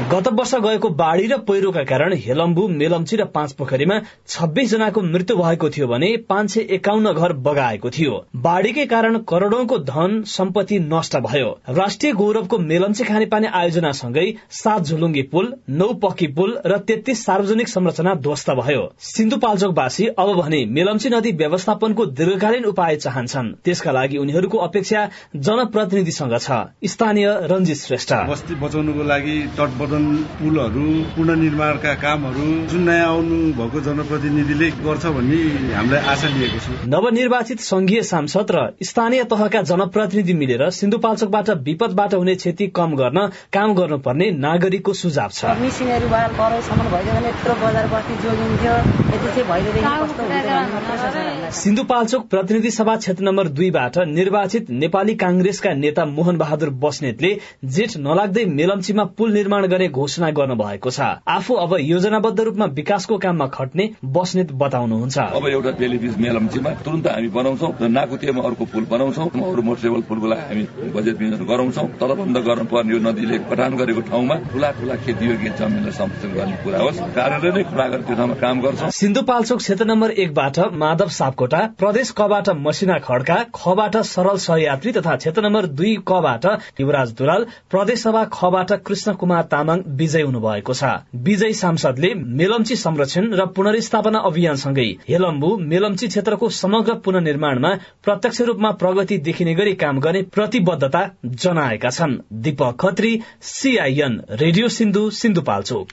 गत 0.07 0.27
वर्ष 0.33 0.55
गएको 0.57 0.89
बाढ़ी 0.95 1.27
र 1.27 1.37
पहिरोका 1.43 1.83
कारण 1.83 2.13
हेलम्बु 2.17 2.67
मेलम्ची 2.73 3.15
र 3.15 3.25
पाँच 3.35 3.51
पोखरीमा 3.53 3.99
छब्बीस 4.27 4.71
जनाको 4.71 5.01
मृत्यु 5.03 5.37
भएको 5.37 5.69
थियो 5.69 5.87
भने 5.87 6.15
पाँच 6.29 6.49
सय 6.49 6.67
एकाउन्न 6.71 7.13
घर 7.13 7.33
बगाएको 7.45 7.89
थियो। 7.91 8.25
बाढ़ीकै 8.41 8.85
कारण 8.87 9.17
करोड़ौंको 9.27 9.77
धन 9.85 10.21
सम्पत्ति 10.27 10.85
नष्ट 10.87 11.15
भयो। 11.19 11.49
राष्ट्रिय 11.71 12.11
गौरवको 12.13 12.57
मेलम्ची 12.59 13.03
खानेपानी 13.03 13.47
आयोजनासँगै 13.53 14.25
सात 14.53 14.81
झुलुङ्गी 14.83 15.21
पुल 15.31 15.53
नौ 15.71 15.87
पक्की 16.01 16.27
पुल 16.27 16.57
र 16.65 16.77
तेत्तीस 16.87 17.25
सार्वजनिक 17.25 17.67
संरचना 17.67 18.13
ध्वस्त 18.17 18.49
भयो। 18.51 18.83
सिन्धुपाल्चोकवासी 19.07 20.07
अब 20.17 20.33
भने 20.37 20.63
मेलम्ची 20.71 21.09
नदी 21.09 21.31
व्यवस्थापनको 21.37 22.05
दीर्घकालीन 22.17 22.65
उपाय 22.65 22.95
चाहन्छन्। 22.97 23.53
त्यसका 23.65 23.91
लागि 23.91 24.17
उनीहरूको 24.17 24.57
अपेक्षा 24.59 25.07
जनप्रतिनिधिसँग 25.37 26.37
छ। 26.37 26.49
स्थानीय 26.85 27.27
रञ्जित 27.51 27.77
श्रेष्ठ। 27.77 28.13
बस्ती 28.29 28.55
बचाउनुको 28.55 29.03
लागि 29.03 29.37
तटबर्धन 29.57 30.05
पुलहरू 30.39 30.87
पुननिर्माणका 31.15 31.93
कामहरू 31.95 32.47
जुन 32.67 32.81
नयाँ 32.89 33.07
आउनु 33.07 33.37
भएको 33.53 33.79
जनप्रतिनिधिले 33.87 34.69
गर्छ 34.81 35.05
भन्ने 35.07 35.39
हामीलाई 35.73 36.01
आशा 36.05 36.27
लिएको 36.29 36.59
छ। 36.59 36.87
नवनिर्वाचित 36.87 37.59
संघीय 37.61 38.01
सांसद 38.03 38.51
र 38.51 38.65
स्थानीय 38.83 39.23
तहका 39.25 39.61
जनप्रतिनिधि 39.63 40.33
मिलेर 40.33 40.69
सिन्धुपाल्चोकबाट 40.77 41.49
विपदबाट 41.67 42.13
हुने 42.13 42.35
क्षति 42.35 42.67
कम 42.77 42.95
गर्न 42.95 43.19
काम 43.53 43.73
गर्नुपर्ने 43.75 44.29
नागरिकको 44.39 44.93
सुझाव 44.95 45.29
छ। 45.33 45.57
मिसिनहरू 45.61 46.07
भएर 46.09 46.31
परसम्म 46.37 46.87
भइदियो 46.91 47.13
भने 47.15 47.29
यत्रो 47.29 47.53
बजार 47.61 47.87
बस्ती 47.93 48.15
जोगिन्थ्यो 48.23 48.75
यति 49.13 49.27
चाहिँ 49.27 49.47
भइदिएदेखि 49.49 49.87
कस्तो 50.03 50.23
हुन्छ 50.23 50.45
भन्ने 50.47 50.81
प्रशासनहरूलाई 50.87 51.51
सिन्धुपाल्चोक 51.57 52.27
प्रतिनिधि 52.29 52.71
सभा 52.71 52.95
क्षेत्र 52.97 53.23
नम्बर 53.23 53.47
दुईबाट 53.57 53.97
निर्वाचित 54.09 54.69
नेपाली 54.81 55.15
कांग्रेसका 55.17 55.73
नेता 55.75 56.05
मोहन 56.07 56.37
बहादुर 56.37 56.69
बस्नेतले 56.83 57.31
जेठ 57.75 57.97
नलाग्दै 57.99 58.45
मेलम्चीमा 58.53 59.03
पुल 59.17 59.33
निर्माण 59.33 59.65
गर्ने 59.67 59.87
घोषणा 59.89 60.29
गर्नु 60.37 60.55
भएको 60.57 60.89
छ। 60.91 60.99
आफू 61.29 61.53
अब 61.57 61.75
योजनाबद्ध 61.81 62.39
रूपमा 62.41 62.65
विकासको 62.77 63.17
काममा 63.17 63.47
खट्ने 63.53 63.89
बस्नेत 64.17 64.51
बताउनुहुन्छ। 64.63 65.17
अब 65.17 65.47
एउटा 65.47 65.71
मेलम्चीमा 66.19 66.71
तुरन्त 66.85 67.07
हामी 67.07 67.29
बनाउँछौ 67.37 67.73
र 67.81 67.87
नाकुतियामा 67.89 68.41
अर्को 68.47 68.65
पुल 68.73 68.85
बनाउँछौ 68.91 69.25
अरू 69.47 69.61
मोटरसेबल 69.61 70.01
पुलको 70.09 70.27
लागि 70.27 70.45
हामी 70.47 70.63
बजेट 70.95 71.15
विनियोजन 71.17 71.45
गराउँछौ 71.45 71.85
तलबन्द 72.01 72.37
गर्नुपर्ने 72.47 72.93
यो 72.93 72.99
नदीले 73.01 73.37
कटान 73.49 73.71
गरेको 73.77 74.01
ठाउँमा 74.09 74.35
ठुला 74.51 74.69
ठुला 74.77 74.95
खेतीयोग्य 75.05 75.49
जमिनलाई 75.59 75.91
संरक्षण 75.91 76.31
गर्ने 76.37 76.55
कुरा 76.63 76.79
होस्। 76.79 76.99
कार्यालय 77.15 77.51
नै 77.51 77.63
खुला 77.63 77.85
गरेर 77.87 78.03
त्यो 78.07 78.15
ठाउँमा 78.15 78.35
काम 78.43 78.61
गर्छौं। 78.61 78.89
सिन्धुपाल्चोक 78.97 79.59
क्षेत्र 79.59 79.85
नम्बर 79.85 80.11
एकबाट 80.23 80.59
माधव 80.77 81.09
सापकोटा 81.17 81.61
प्रदेश 81.79 82.11
कबाट 82.17 82.49
मसिना 82.59 82.97
खड्का 82.99 83.37
खबाट 83.55 83.97
सरल 84.05 84.37
सहयात्री 84.39 84.91
तथा 84.91 85.15
क्षेत्र 85.17 85.41
नम्बर 85.41 85.65
दुई 85.77 85.95
कबाट 86.07 86.45
युवराज 86.79 87.11
दुलाल 87.17 87.45
प्रदेश 87.71 88.03
सभा 88.03 88.23
खबाट 88.33 88.71
कृष्ण 88.87 89.13
कुमार 89.15 89.43
तामाङ 89.51 89.81
विजय 89.97 90.21
हुनुभएको 90.21 90.73
छ। 90.73 90.83
विजय 91.23 91.53
सांसदले 91.53 92.13
मेलम्ची 92.37 92.75
संरक्षण 92.77 93.33
र 93.33 93.45
पुनर्स्थापना 93.57 94.19
अभियानसँगै 94.29 94.87
हेलम्बु 95.09 95.49
मेलम्ची 95.65 96.07
क्षेत्रको 96.07 96.49
समग्र 96.55 96.93
पुननिर्माणमा 97.05 97.71
प्रत्यक्ष 98.03 98.41
रूपमा 98.47 98.71
प्रगति 98.81 99.17
देखिने 99.27 99.53
गरी 99.55 99.73
काम 99.77 99.99
गर्ने 99.99 100.21
प्रतिबद्धता 100.47 100.99
जनाएका 101.43 101.89
छन्। 101.89 102.13
Deepak 102.33 102.75
Khatri 102.79 103.11
CIN 103.43 104.13
radio 104.31 104.67
Sindhu 104.69 105.09
Sindhupalchok. 105.11 105.87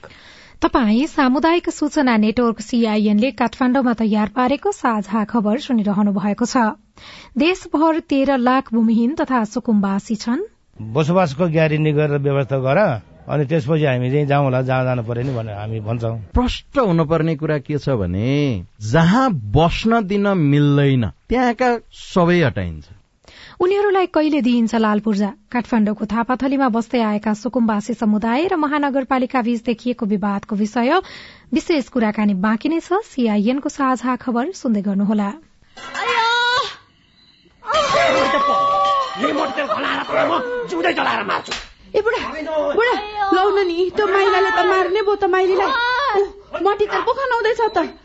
तपाई 0.63 1.05
सामुदायिक 1.07 1.69
सूचना 1.69 2.15
नेटवर्क 2.17 2.61
सीआईएनले 2.61 3.31
काठमाण्डुमा 3.31 3.93
तयार 3.93 4.29
पारेको 4.31 4.71
साझा 4.71 5.23
खबर 5.27 5.59
सुनिरहनु 5.59 6.11
भएको 6.13 6.45
छ। 6.45 6.55
देशभर 7.35 7.99
तेह्र 7.99 8.37
लाख 8.39 8.73
भूमिहीन 8.73 9.15
तथा 9.19 9.43
सुकुम्बासी 9.43 10.15
छन्। 10.15 10.47
बसोबासको 10.95 11.47
ग्यारेन्टी 11.51 11.91
गरेर 11.91 12.23
व्यवस्था 12.23 12.57
गर 12.63 12.79
अनि 13.27 13.45
त्यसपछि 13.51 13.85
हामी 13.85 14.11
चाहिँ 14.11 14.25
जाउँला 14.27 14.61
जहाँ 14.61 14.83
जानु 14.85 15.03
पर्यो 15.03 15.23
नि 15.27 15.33
भनेर 15.35 15.55
हामी 15.59 15.79
भन्छौँ। 15.83 16.17
प्रष्ट 16.31 16.79
हुनुपर्ने 16.79 17.35
कुरा 17.35 17.57
के 17.59 17.77
छ 17.77 17.99
भने 17.99 18.31
जहाँ 18.91 19.29
बस्न 19.51 20.05
दिन 20.07 20.27
मिल्दैन 20.39 21.09
त्यहाँका 21.29 21.69
सबै 21.91 22.41
हटाइन्छ। 22.41 22.85
उनीहरूलाई 23.65 24.07
कहिले 24.15 24.39
दिइन्छ 24.45 24.77
लाल 24.77 24.99
पूर्जा? 25.05 25.29
काठमाडौँको 25.53 26.05
थापाथलीमा 26.05 26.67
बस्दै 26.69 26.99
आएका 27.01 27.33
सुकुम्बासी 27.33 27.93
समुदाय 27.97 28.45
र 28.53 28.55
महानगरपालिका 28.61 29.41
बीच 29.41 29.61
देखिएको 29.69 30.05
विवादको 30.05 30.55
विषय 30.55 30.91
विशेष 31.49 31.89
कुराकानी 31.89 32.35
बाँकी 32.45 32.69
नै 32.69 32.79
छ। 32.79 33.01
सीआईएनको 33.09 33.69
साझा 33.73 34.15
खबर 34.21 34.51
सुन्दै 34.61 34.81
गर्नुहोला। 34.85 35.29
ए 41.95 42.01
बुढा 42.05 42.21
बुढा 42.77 42.95
लौन 43.33 43.57
नि 43.65 43.89
त्यो 43.97 44.05
माइलाले 44.13 44.51
त 44.51 44.61
मार्ने 44.69 45.01
भयो 45.01 45.15
त 45.15 45.25
माइलीलाई। 45.33 45.71
मटी 46.61 46.85
त 46.85 46.95
पो 47.01 47.11
खनाउँदैछ 47.17 47.61
त। 47.73 48.04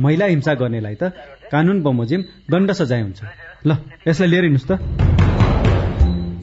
महिला 0.00 0.24
हिंसा 0.26 0.52
गर्नेलाई 0.54 0.94
त 0.94 1.04
कानून 1.52 1.82
बमोजिम 1.82 2.20
दण्ड 2.50 2.70
सजाय 2.72 3.00
हुन्छ। 3.02 3.20
ल 3.68 3.70
यसलाई 4.06 4.28
लिएर 4.30 4.44
हिँड्नुहोस् 4.44 4.68
त। 4.70 5.29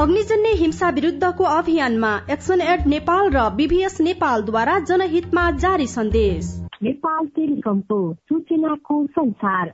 अग्निजन्य 0.00 0.48
हिंसा 0.48 0.88
विरूद्धको 0.90 1.44
अभियानमा 1.44 2.10
एक्सन 2.30 2.60
एड 2.60 2.86
नेपाल 2.86 3.26
र 3.30 3.40
बीभीएस 3.50 4.00
नेपालद्वारा 4.00 4.78
जनहितमा 4.80 5.50
जारी 5.50 5.86
सन्देश। 5.86 6.46
नेपाल 6.82 7.26
टेलिकमको 7.26 7.98
सूचनाको 8.14 8.96
संसार। 9.06 9.72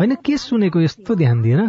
होइन 0.00 0.14
के 0.24 0.36
सुनेको 0.36 0.80
यस्तो 0.80 1.14
ध्यान 1.14 1.42
दिएर 1.42 1.62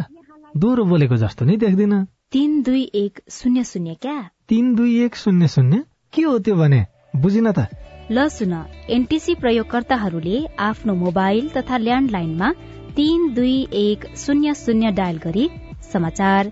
दोहोरो 0.57 0.85
बोलेको 0.85 1.15
जस्तो 1.15 1.45
नै 1.45 1.55
देख्दिन। 1.55 2.03
तीन 2.31 2.61
दुई 2.61 2.83
एक 2.95 3.23
शून्य 3.29 3.63
शून्य 3.63 3.95
क्या? 4.01 4.29
तीन 4.49 4.75
दुई 4.75 4.99
एक 5.05 5.15
शून्य 5.15 5.47
शून्य? 5.47 5.83
के 6.13 6.21
हो 6.21 6.37
त्यो 6.39 6.55
भने? 6.55 6.85
बुझिन 7.15 7.51
त। 7.51 7.67
ल 8.11 8.27
सुन 8.27 8.53
एनटिसी 8.89 9.35
प्रयोगकर्ताहरूले 9.35 10.45
आफ्नो 10.59 10.93
मोबाइल 10.93 11.49
तथा 11.49 11.77
ल्यान्डलाइनमा 11.77 12.51
तीन 12.95 13.33
दुई 13.33 13.67
एक 13.87 14.15
शून्य 14.17 14.53
शून्य 14.53 14.91
डायल 14.91 15.17
गरी 15.17 15.49
समाचार 15.93 16.51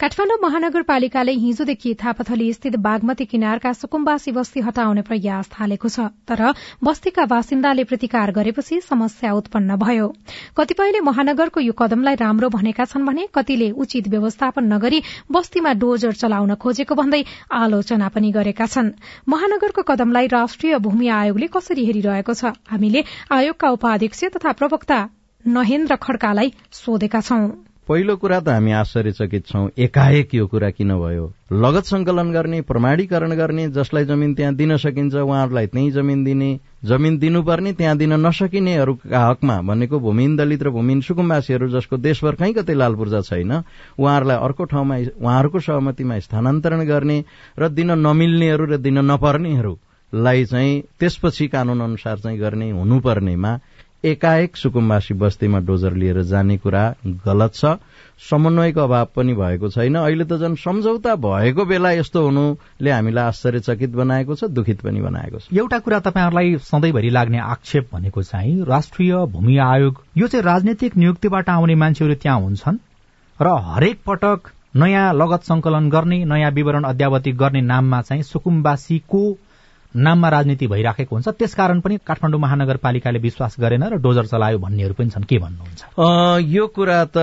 काठमाडौँ 0.00 0.36
महानगरपालिकाले 0.42 1.32
हिजोदेखि 1.32 1.92
थापाथली 1.94 2.52
स्थित 2.52 2.76
बागमती 2.82 3.24
किनारका 3.24 3.72
सुकुम्बासी 3.72 4.30
बस्ती 4.34 4.60
हटाउने 4.60 5.02
प्रयास 5.06 5.50
थालेको 5.50 5.88
छ 5.88 6.06
तर 6.26 6.40
बस्तीका 6.82 7.24
बासिन्दाले 7.30 7.84
प्रतिकार 7.86 8.30
गरेपछि 8.34 8.80
समस्या 8.82 9.32
उत्पन्न 9.32 9.76
भयो। 9.78 10.08
कतिपयले 10.56 11.00
महानगरको 11.00 11.60
यो 11.60 11.72
कदमलाई 11.78 12.14
राम्रो 12.18 12.48
भनेका 12.50 12.84
छन् 12.84 13.06
भने 13.06 13.26
कतिले 13.30 13.70
उचित 13.78 14.08
व्यवस्थापन 14.10 14.66
नगरी 14.72 15.02
बस्तीमा 15.30 15.72
डोजर 15.78 16.12
चलाउन 16.22 16.54
खोजेको 16.58 16.94
भन्दै 16.98 17.22
आलोचना 17.54 18.08
पनि 18.10 18.30
गरेका 18.34 18.66
छन्। 18.66 18.90
महानगरको 19.28 19.82
कदमलाई 19.84 20.26
राष्ट्रिय 20.34 20.78
भूमि 20.88 21.08
आयोगले 21.18 21.46
कसरी 21.54 21.84
हेरिरहेको 21.86 22.34
छ 22.34 22.50
हामीले 22.66 23.04
आयोगका 23.30 23.70
उपाध्यक्ष 23.78 24.24
तथा 24.34 24.52
प्रवक्ता 24.58 24.98
नहेन्द्र 25.44 25.96
खड्कालाई 26.02 26.52
सोधेका 26.72 27.20
छौं। 27.20 27.46
पहिलो 27.88 28.14
कुरा 28.16 28.38
त 28.40 28.48
हामी 28.48 28.72
आश्चर्यचकित 28.72 29.46
छौं 29.46 29.68
एकाएक 29.78 30.34
यो 30.34 30.46
कुरा 30.46 30.68
किन 30.70 30.92
भयो? 30.98 31.24
लगत 31.52 31.84
संकलन 31.84 32.30
गर्ने 32.32 32.60
प्रमाणीकरण 32.60 33.32
गर्ने 33.36 33.68
जसलाई 33.70 34.04
जमिन 34.04 34.32
त्यहाँ 34.34 34.54
दिन 34.54 34.76
सकिन्छ 34.76 35.14
उहाँहरूलाई 35.14 35.66
त्यही 35.66 35.90
जमिन 35.90 36.22
दिने 36.24 36.48
जमिन 36.84 37.18
दिनुपर्ने 37.18 37.72
त्यहाँ 37.72 37.96
दिन 37.96 38.12
नसकिनेहरूका 38.20 39.26
हकमा 39.26 39.60
भनेको 39.62 40.00
भूमिहीन 40.00 40.36
दलित 40.36 40.62
र 40.62 40.70
भूमिहीन 40.70 41.00
सुकुम्बासीहरू 41.00 41.68
जसको 41.68 41.96
देशभर 41.98 42.34
कहीँ 42.34 42.54
कतै 42.54 42.74
लाल 42.74 42.94
पूर्जा 42.94 43.20
छैन 43.20 43.52
उहाँहरूलाई 43.52 44.36
अर्को 44.38 44.64
ठाउँमा 44.64 44.96
उहाँहरूको 45.20 45.60
सहमतिमा 45.60 46.18
स्थानान्तरण 46.20 46.84
गर्ने 46.86 47.22
र 47.58 47.68
दिन 47.70 47.98
नमिल्नेहरू 48.00 48.64
र 48.64 48.76
दिन 48.80 49.04
नपर्नेहरूलाई 49.04 50.44
चाहिँ 50.44 50.82
त्यसपछि 51.00 51.48
कानून 51.48 51.80
अनुसार 51.82 52.18
चाहिँ 52.18 52.40
गर्ने 52.40 52.70
हुनुपर्नेमा 52.70 53.58
एकाएक 54.04 54.56
सुकुम्बासी 54.56 55.14
बस्तीमा 55.14 55.58
डोजर 55.58 55.92
लिएर 55.92 56.22
जाने 56.22 56.56
कुरा 56.56 56.94
गलत 57.26 57.54
छ। 57.54 57.64
समन्वयको 58.30 58.80
अभाव 58.80 59.08
पनि 59.16 59.34
भएको 59.34 59.68
छैन। 59.68 59.94
अहिले 59.94 60.24
त 60.24 60.38
झन् 60.38 60.56
सम्झौता 60.56 61.14
भएको 61.16 61.64
बेला 61.64 61.90
यस्तो 61.90 62.22
हुनुले 62.24 62.90
हामीलाई 62.90 63.24
आश्चर्यचकित 63.24 63.90
बनाएको 63.90 64.34
छ 64.34 64.44
दुखित 64.44 64.80
पनि 64.80 65.00
बनाएको 65.00 65.38
छ। 65.38 65.48
एउटा 65.52 65.78
कुरा 65.78 66.00
तपाईँहरूलाई 66.00 66.56
सधैँभरि 66.62 67.10
लाग्ने 67.10 67.38
आक्षेप 67.38 67.88
भनेको 67.92 68.22
चाहिँ 68.22 68.64
राष्ट्रिय 68.64 69.14
भूमि 69.32 69.56
आयोग 69.58 70.02
यो 70.16 70.26
चाहिँ 70.26 70.44
राजनैतिक 70.44 70.96
नियुक्तिबाट 70.96 71.48
आउने 71.50 71.74
मान्छेहरू 71.74 72.14
त्यहाँ 72.14 72.40
हुन्छन् 72.40 72.78
र 73.40 73.56
हरेक 73.64 73.98
पटक 74.06 74.52
नयाँ 74.76 75.12
लगत 75.14 75.42
संकलन 75.42 75.90
गर्ने 75.90 76.24
नयाँ 76.24 76.50
विवरण 76.50 76.84
अध्यावधि 76.84 77.32
गर्ने 77.32 77.60
नाममा 77.60 78.00
चाहिँ 78.02 78.22
सुकुम्बासीको 78.22 79.22
नाममा 79.96 80.28
राजनीति 80.28 80.66
भइराखेको 80.66 81.16
हुन्छ। 81.16 81.28
त्यसकारण 81.38 81.80
पनि 81.80 81.96
काठमाडौँ 82.06 82.40
महानगरपालिकाले 82.40 83.18
विश्वास 83.18 83.56
गरेन 83.60 83.82
र 83.92 83.96
डोजर 84.02 84.26
चलायो 84.26 84.58
भन्नेहरू 84.58 84.94
पनि 84.98 85.10
छन्। 85.10 85.24
के 85.24 85.38
भन्नुहुन्छ? 85.38 85.80
यो 86.50 86.66
कुरा 86.66 87.04
त 87.14 87.18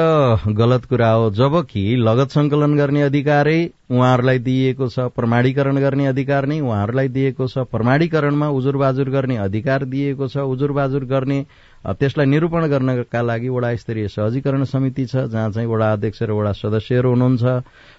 गलत 0.55 0.85
कुरा 0.87 1.11
हो। 1.11 1.29
जबकि 1.35 1.83
लगत 1.99 2.29
संकलन 2.31 2.75
गर्ने 2.77 3.01
अधिकारै 3.01 3.59
उहाँहरूलाई 3.91 4.39
दिइएको 4.39 4.87
छ 4.87 5.11
प्रमाणीकरण 5.11 5.77
गर्ने 5.83 6.05
अधिकार 6.07 6.45
नै 6.47 6.59
उहाँहरूलाई 6.59 7.07
दिएको 7.11 7.47
छ 7.47 7.67
प्रमाणीकरणमा 7.67 8.47
उजुर 8.49 8.77
बाजुर 8.77 9.09
गर्ने 9.09 9.37
अधिकार 9.37 9.83
दिएको 9.91 10.27
छ 10.31 10.47
उजुर 10.47 10.71
बाजुर 10.71 11.03
गर्ने 11.11 11.39
त्यसलाई 11.81 12.25
निरूपण 12.25 12.65
गर्नका 12.69 13.21
लागि 13.21 13.49
वडा 13.49 13.75
स्तरीय 13.75 14.07
सहजीकरण 14.07 14.63
समिति 14.63 15.05
छ 15.05 15.25
जहाँ 15.25 15.49
चाहिँ 15.51 15.67
वडा 15.67 15.91
अध्यक्ष 15.93 16.21
र 16.23 16.31
वडा 16.31 16.51
सदस्यहरू 16.53 17.09
हुनुहुन्छ। 17.09 17.43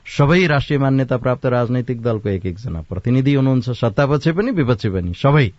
सबै 0.06 0.46
राष्ट्रिय 0.46 0.78
मान्यता 0.78 1.16
प्राप्त 1.16 1.46
राजनैतिक 1.46 2.02
दलको 2.02 2.28
एक 2.28 2.46
एकजना 2.46 2.80
प्रतिनिधि 2.86 3.34
हुनुहुन्छ। 3.34 3.70
सत्तापक्ष 3.70 4.28
पनि 4.38 4.50
विपक्ष 4.50 4.86
पनि 4.86 5.12
सबै। 5.18 5.50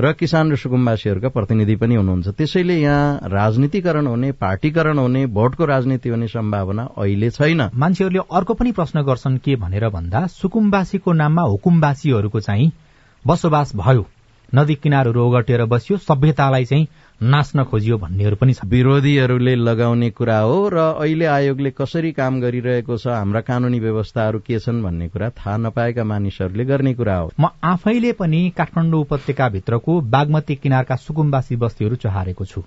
र 0.00 0.12
किसान 0.12 0.52
र 0.52 0.56
सुकुम्बासीहरूका 0.56 1.28
प्रतिनिधि 1.28 1.76
पनि 1.76 1.94
हुनुहुन्छ। 1.94 2.28
त्यसैले 2.28 2.76
यहाँ 2.80 3.28
राजनीतिकरण 3.30 4.06
हुने 4.06 4.32
पार्टीकरण 4.32 4.98
हुने 4.98 5.26
भोटको 5.26 5.64
राजनीति 5.64 6.08
हुने 6.08 6.28
सम्भावना 6.28 6.82
अहिले 6.98 7.30
छैन। 7.30 7.70
मान्छेहरूले 7.74 8.20
अर्को 8.32 8.54
पनि 8.54 8.72
प्रश्न 8.72 9.02
गर्छन् 9.02 9.38
के 9.38 9.56
भनेर 9.56 9.88
भन्दा 9.88 10.26
सुकुम्बासीको 10.26 11.12
नाममा 11.12 11.42
हुकुम्बासीहरूको 11.42 12.40
चाहिँ 12.40 12.72
बसोबास 13.24 13.76
भयो। 13.76 14.06
नदी 14.54 14.74
किनारहरू 14.74 15.20
ओगटेर 15.20 15.64
बसियो 15.64 15.98
सभ्यतालाई 15.98 16.64
चाहिँ 16.64 16.86
नाच्न 17.22 17.64
खोजियो 17.64 17.96
भन्नेहरू 17.98 18.36
पनि 18.36 18.52
छ 18.54 18.64
विरोधीहरूले 18.64 19.54
लगाउने 19.56 20.08
कुरा 20.10 20.38
हो 20.40 20.68
र 20.72 20.78
अहिले 20.96 21.26
आयोगले 21.28 21.70
कसरी 21.70 22.12
काम 22.12 22.40
गरिरहेको 22.40 22.96
छ 22.96 23.06
हाम्रा 23.06 23.40
कानूनी 23.44 23.80
व्यवस्थाहरू 23.80 24.38
के 24.40 24.58
छन् 24.58 24.80
भन्ने 24.82 25.08
कुरा 25.08 25.28
थाहा 25.36 25.56
नपाएका 25.58 26.04
मानिसहरूले 26.04 26.64
गर्ने 26.64 26.94
कुरा 26.94 27.16
हो। 27.16 27.30
म 27.40 27.52
आफैले 27.62 28.12
पनि 28.16 28.40
काठमाडौँ 28.56 29.00
उपत्यकाभित्रको 29.00 30.00
बागमती 30.00 30.54
किनारका 30.56 30.96
सुकुम्बासी 30.96 31.56
बस्तीहरू 31.56 31.96
चहारेको 32.00 32.44
छु। 32.44 32.62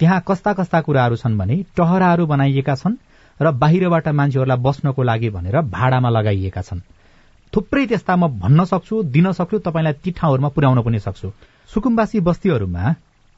त्यहाँ 0.00 0.22
कस्ता 0.28 0.52
कस्ता 0.56 0.80
कुराहरू 0.80 1.16
छन् 1.16 1.36
भने 1.36 1.62
टहराहरू 1.76 2.26
बनाइएका 2.26 2.74
छन् 2.74 2.96
र 3.40 3.52
बाहिरबाट 3.52 4.08
मान्छेहरूलाई 4.08 4.62
बस्नको 4.64 5.02
लागि 5.02 5.30
भनेर 5.36 5.60
भाडामा 5.68 6.08
लगाइएका 6.10 6.62
छन्। 6.62 6.80
थुप्रै 7.52 7.86
त्यस्ता 7.86 8.16
म 8.16 8.32
भन्न 8.40 8.64
सक्छु 8.64 9.02
दिन 9.12 9.32
सक्छु 9.32 9.58
तपाईँलाई 9.58 10.00
ती 10.00 10.10
ठाउँहरूमा 10.16 10.48
पुर्याउन 10.48 10.80
पनि 10.80 10.98
सक्छु। 10.98 11.28
सुकुम्बासी 11.70 12.20
बस्तीहरूमा 12.20 12.84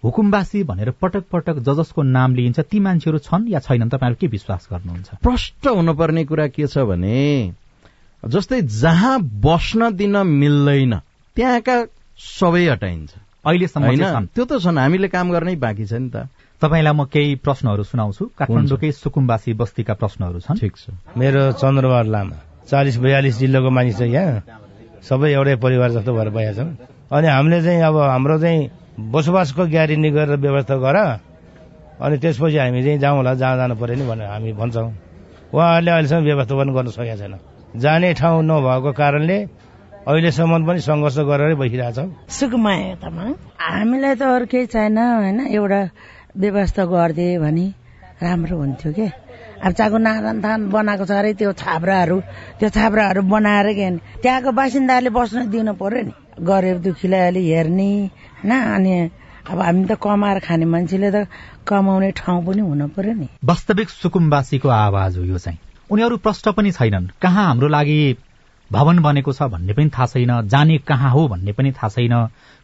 हुकुम्बासी 0.05 0.63
भनेर 0.65 0.91
पटक 1.01 1.25
पटक 1.33 1.59
ज 1.59 1.75
जसको 1.79 2.03
नाम 2.03 2.35
लिइन्छ। 2.35 2.61
ती 2.61 2.79
मान्छेहरू 2.79 3.19
छन् 3.19 3.49
या 3.49 3.59
छैनन्? 3.59 3.89
तपाईँहरू 3.89 4.17
के 4.21 4.27
विश्वास 4.27 4.69
गर्नुहुन्छ? 4.73 5.09
प्रष्ट 5.23 5.67
हुनुपर्ने 5.67 6.25
कुरा 6.25 6.47
के 6.55 6.67
छ 6.67 6.87
भने 6.87 7.53
जस्तै 8.23 8.61
जहाँ 8.63 9.19
बस्न 9.43 9.91
दिन 9.97 10.17
मिल्दैन 10.27 10.95
त्यहाँका 11.37 11.77
सबै 12.19 12.65
हटाइन्छ। 12.69 13.11
अहिलेसम्म 13.47 14.27
त्यो 14.35 14.45
त 14.45 14.59
छन्। 14.63 14.79
हामीले 14.79 15.09
काम 15.09 15.31
गर्नै 15.31 15.55
बाँकी 15.57 15.87
छ 15.87 15.93
नि 15.99 16.11
त। 16.11 16.27
तपाईँलाई 16.63 16.95
म 16.95 17.07
केही 17.07 17.35
प्रश्नहरू 17.39 17.83
सुनाउँछु। 17.87 18.25
काठमाडौँकै 18.39 18.91
सुकुम्बासी 18.93 19.53
बस्तीका 19.55 19.95
प्रश्नहरू 19.95 20.39
छन्। 20.43 20.59
ठिक 20.59 20.75
छ। 20.75 20.91
मेरो 21.15 21.59
चन्द्रबहादुर 21.59 22.11
लामा 22.11 22.37
चालिस 22.67 22.97
बयालिस 22.99 23.35
जिल्लाको 23.39 23.71
मानिस 23.71 23.99
छ 23.99 24.03
यहाँ। 24.11 24.43
सबै 25.03 25.29
एउटै 25.39 25.55
परिवार 25.63 25.91
जस्तो 25.95 26.11
भएर 26.15 26.29
भइरहेको 26.35 26.59
छन्। 26.59 26.71
अनि 27.15 27.27
हामीले 27.27 27.63
चाहिँ 27.63 27.83
अब 27.83 27.97
हाम्रो 27.97 28.39
चाहिँ 28.43 28.63
बसोबासको 28.99 29.63
ग्यारेन्टी 29.71 30.11
गरेर 30.11 30.37
व्यवस्था 30.43 30.77
गर 30.83 30.97
अनि 32.03 32.17
त्यसपछि 32.19 32.59
हामी 32.59 32.83
चाहिँ 32.83 32.99
जाउँला 32.99 33.35
जहाँ 33.35 33.57
जानु 33.57 33.75
पर्यो 33.79 33.97
नि 33.99 34.05
भनेर 34.11 34.27
हामी 34.27 34.53
भन्छौँ। 34.59 34.91
उहाँहरूले 35.55 35.91
अहिलेसम्म 35.91 36.25
व्यवस्थापन 36.25 36.69
गर्न 36.75 36.89
सकेका 36.99 37.17
छैन। 37.17 37.35
जाने 37.79 38.13
ठाउँ 38.19 38.43
नभएको 38.43 38.91
कारणले 38.99 39.39
अहिलेसम्म 40.09 40.67
पनि 40.67 40.81
सङ्घर्ष 40.83 41.19
गरेरै 41.31 41.55
बसिरहेछौँ 41.63 42.09
सुकुमाया 42.27 42.95
तामाङ 43.03 43.29
हामीलाई 43.63 44.15
त 44.19 44.23
अरू 44.35 44.47
केही 44.51 44.67
छैन 44.67 44.99
होइन? 44.99 45.41
एउटा 45.47 45.81
व्यवस्था 46.43 46.83
गरिदिए 46.91 47.39
भने 47.39 47.67
राम्रो 48.23 48.57
हुन्थ्यो 48.59 48.93
के? 48.99 49.07
अब 49.59 49.73
चाको 49.73 49.99
नारायण 49.99 50.39
थान 50.43 50.61
बनाएको 50.71 51.05
छ 51.05 51.11
अरे 51.11 51.33
त्यो 51.35 51.53
छाप्राहरू 51.53 52.19
त्यो 52.59 52.69
छाप्राहरू 52.71 53.23
बनाएर 53.27 53.69
के 53.75 53.91
त्यहाँको 54.23 54.51
बासिन्दाले 54.55 55.11
बस्न 55.11 55.51
दिनु 55.51 55.73
पर्यो 55.75 56.03
नि। 56.07 56.13
गरिब 56.41 56.79
दुखीलाई 56.83 57.27
अलि 57.27 57.43
हेर्ने 57.51 57.91
होइन 58.39 58.53
अनि 58.55 58.95
अब 59.51 59.59
हामी 59.59 59.85
त 59.85 59.99
कमाएर 59.99 60.39
खाने 60.47 60.65
मान्छेले 60.65 61.11
त 61.11 61.27
कमाउने 61.67 62.11
ठाउँ 62.15 62.45
पनि 62.47 62.63
हुनु 62.63 62.87
पर्यो 62.95 63.15
नि। 63.19 63.29
वास्तविक 63.45 63.89
सुकुम्बासीको 63.91 64.69
आवाज 64.69 65.19
हो 65.19 65.25
यो 65.25 65.39
चाहिँ। 65.39 65.59
उनीहरू 65.91 66.17
प्रष्ट 66.23 66.49
पनि 66.55 66.71
छैनन्। 66.71 67.11
कहाँ 67.23 67.45
हाम्रो 67.47 67.69
लागि 67.69 67.99
भवन 68.73 68.99
बनेको 68.99 69.33
छ 69.33 69.43
भन्ने 69.49 69.73
पनि 69.73 69.89
थाहा 69.89 70.07
छैन 70.07 70.49
जाने 70.49 70.79
कहाँ 70.79 71.11
हो 71.11 71.27
भन्ने 71.29 71.53
पनि 71.53 71.73
थाहा 71.73 71.89
छैन 71.89 72.15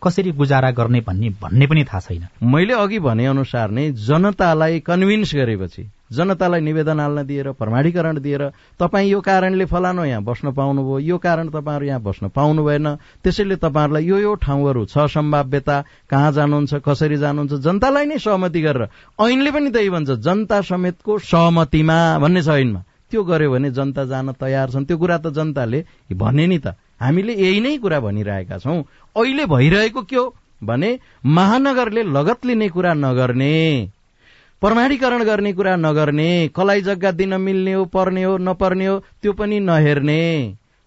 कसरी 0.03 0.31
गुजारा 0.33 0.71
गर्ने 0.71 1.01
भन्ने 1.01 1.31
भन्ने 1.43 1.67
पनि 1.67 1.85
थाहा 1.85 2.01
छैन। 2.01 2.27
मैले 2.45 2.75
अघि 2.75 2.99
भने 3.01 3.27
अनुसार 3.27 3.71
नै 3.71 3.90
जनतालाई 4.05 4.81
कन्भिन्स 4.81 5.35
गरेपछि 5.35 5.87
जनतालाई 6.12 6.61
निवेदन 6.61 7.01
हाल्न 7.01 7.23
दिएर 7.27 7.51
प्रमाणीकरण 7.53 8.21
दिएर 8.21 8.43
तपाईँ 8.81 9.11
यो 9.11 9.21
कारणले 9.21 9.64
फलानु 9.64 10.05
यहाँ 10.05 10.23
बस्न 10.23 10.53
पाउनुभयो 10.53 10.99
यो 10.99 11.19
कारण 11.19 11.49
तपाईँहरू 11.49 11.87
यहाँ 11.87 12.01
बस्न 12.03 12.29
पाउनु 12.29 12.64
भएन 12.64 12.95
त्यसैले 13.25 13.57
तपाईँहरूलाई 13.57 14.05
यो 14.05 14.19
यो 14.19 14.35
ठाउँहरू 14.45 14.85
छ 14.85 15.09
सम्भाव्यता 15.09 15.81
कहाँ 16.11 16.33
जानुहुन्छ 16.33 16.75
कसरी 16.85 17.17
जानुहुन्छ 17.17 17.53
जनतालाई 17.64 18.07
नै 18.07 18.19
सहमति 18.21 18.61
गरेर 18.61 18.88
ऐनले 19.19 19.51
पनि 19.51 19.71
त्यही 19.71 19.90
भन्छ 19.90 20.11
जनता 20.21 20.61
समेतको 20.61 21.19
सहमतिमा 21.25 21.99
भन्ने 22.19 22.43
छ 22.43 22.61
ऐनमा। 22.61 22.83
त्यो 23.14 23.22
गर्यो 23.22 23.50
भने 23.50 23.70
जनता 23.70 24.05
जान 24.11 24.33
तयार 24.35 24.70
छन्। 24.70 24.85
त्यो 24.85 24.98
कुरा 24.98 25.18
त 25.18 25.31
जनताले 25.31 25.85
भने 26.12 26.46
नि 26.46 26.59
त। 26.59 26.74
हामीले 26.98 27.33
यही 27.38 27.61
नै 27.61 27.79
कुरा 27.79 28.00
भनिरहेका 28.00 28.59
छौं। 28.59 28.83
अहिले 29.14 29.46
भइरहेको 29.46 30.03
के 30.03 30.16
हो? 30.16 30.35
भने 30.64 30.98
महानगरले 31.22 32.03
लगत 32.03 32.46
लिने 32.46 32.68
कुरा 32.68 32.94
नगर्ने 32.94 33.55
प्रमाणीकरण 34.62 35.22
गर्ने 35.24 35.53
कुरा 35.53 35.77
नगर्ने 35.77 36.29
कलाई 36.57 36.81
जग्गा 36.81 37.11
दिन 37.11 37.35
मिल्ने 37.40 37.72
हो 37.72 37.85
पर्ने 37.85 38.22
हो 38.24 38.37
नपर्ने 38.38 38.87
हो 38.87 38.98
त्यो 39.22 39.33
पनि 39.33 39.61
नहेर्ने। 39.61 40.22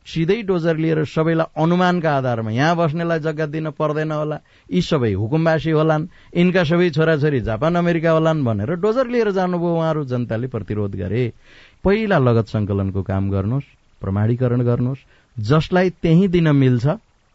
सिधै 0.07 0.41
डोजर 0.47 0.77
लिएर 0.77 1.03
सबैलाई 1.05 1.51
अनुमानका 1.63 2.11
आधारमा 2.17 2.51
यहाँ 2.51 2.75
बस्नेलाई 2.75 3.19
जग्गा 3.19 3.45
दिन 3.45 3.69
पर्दैन 3.75 4.11
होला। 4.11 4.37
यी 4.69 4.81
सबै 4.81 5.11
हुकुमवासी 5.13 5.71
होलान् 5.71 6.07
यिनका 6.33 6.63
सबै 6.63 6.89
छोराछोरी 6.95 7.39
जापान 7.43 7.75
अमेरिका 7.75 8.11
होलान् 8.11 8.43
भनेर 8.43 8.75
डोजर 8.79 9.07
लिएर 9.07 9.31
जानुभयो 9.31 9.75
उहाँहरू 9.75 10.03
जनताले 10.05 10.47
प्रतिरोध 10.47 10.95
गरे। 10.95 11.23
पहिला 11.83 12.17
लगत 12.17 12.47
संकलनको 12.47 13.01
काम 13.03 13.29
गर्नुहोस् 13.29 13.73
प्रमाणीकरण 14.01 14.61
गर्नुहोस् 14.63 15.05
जसलाई 15.37 15.89
त्यही 16.01 16.27
दिन 16.27 16.47
मिल्छ 16.55 16.85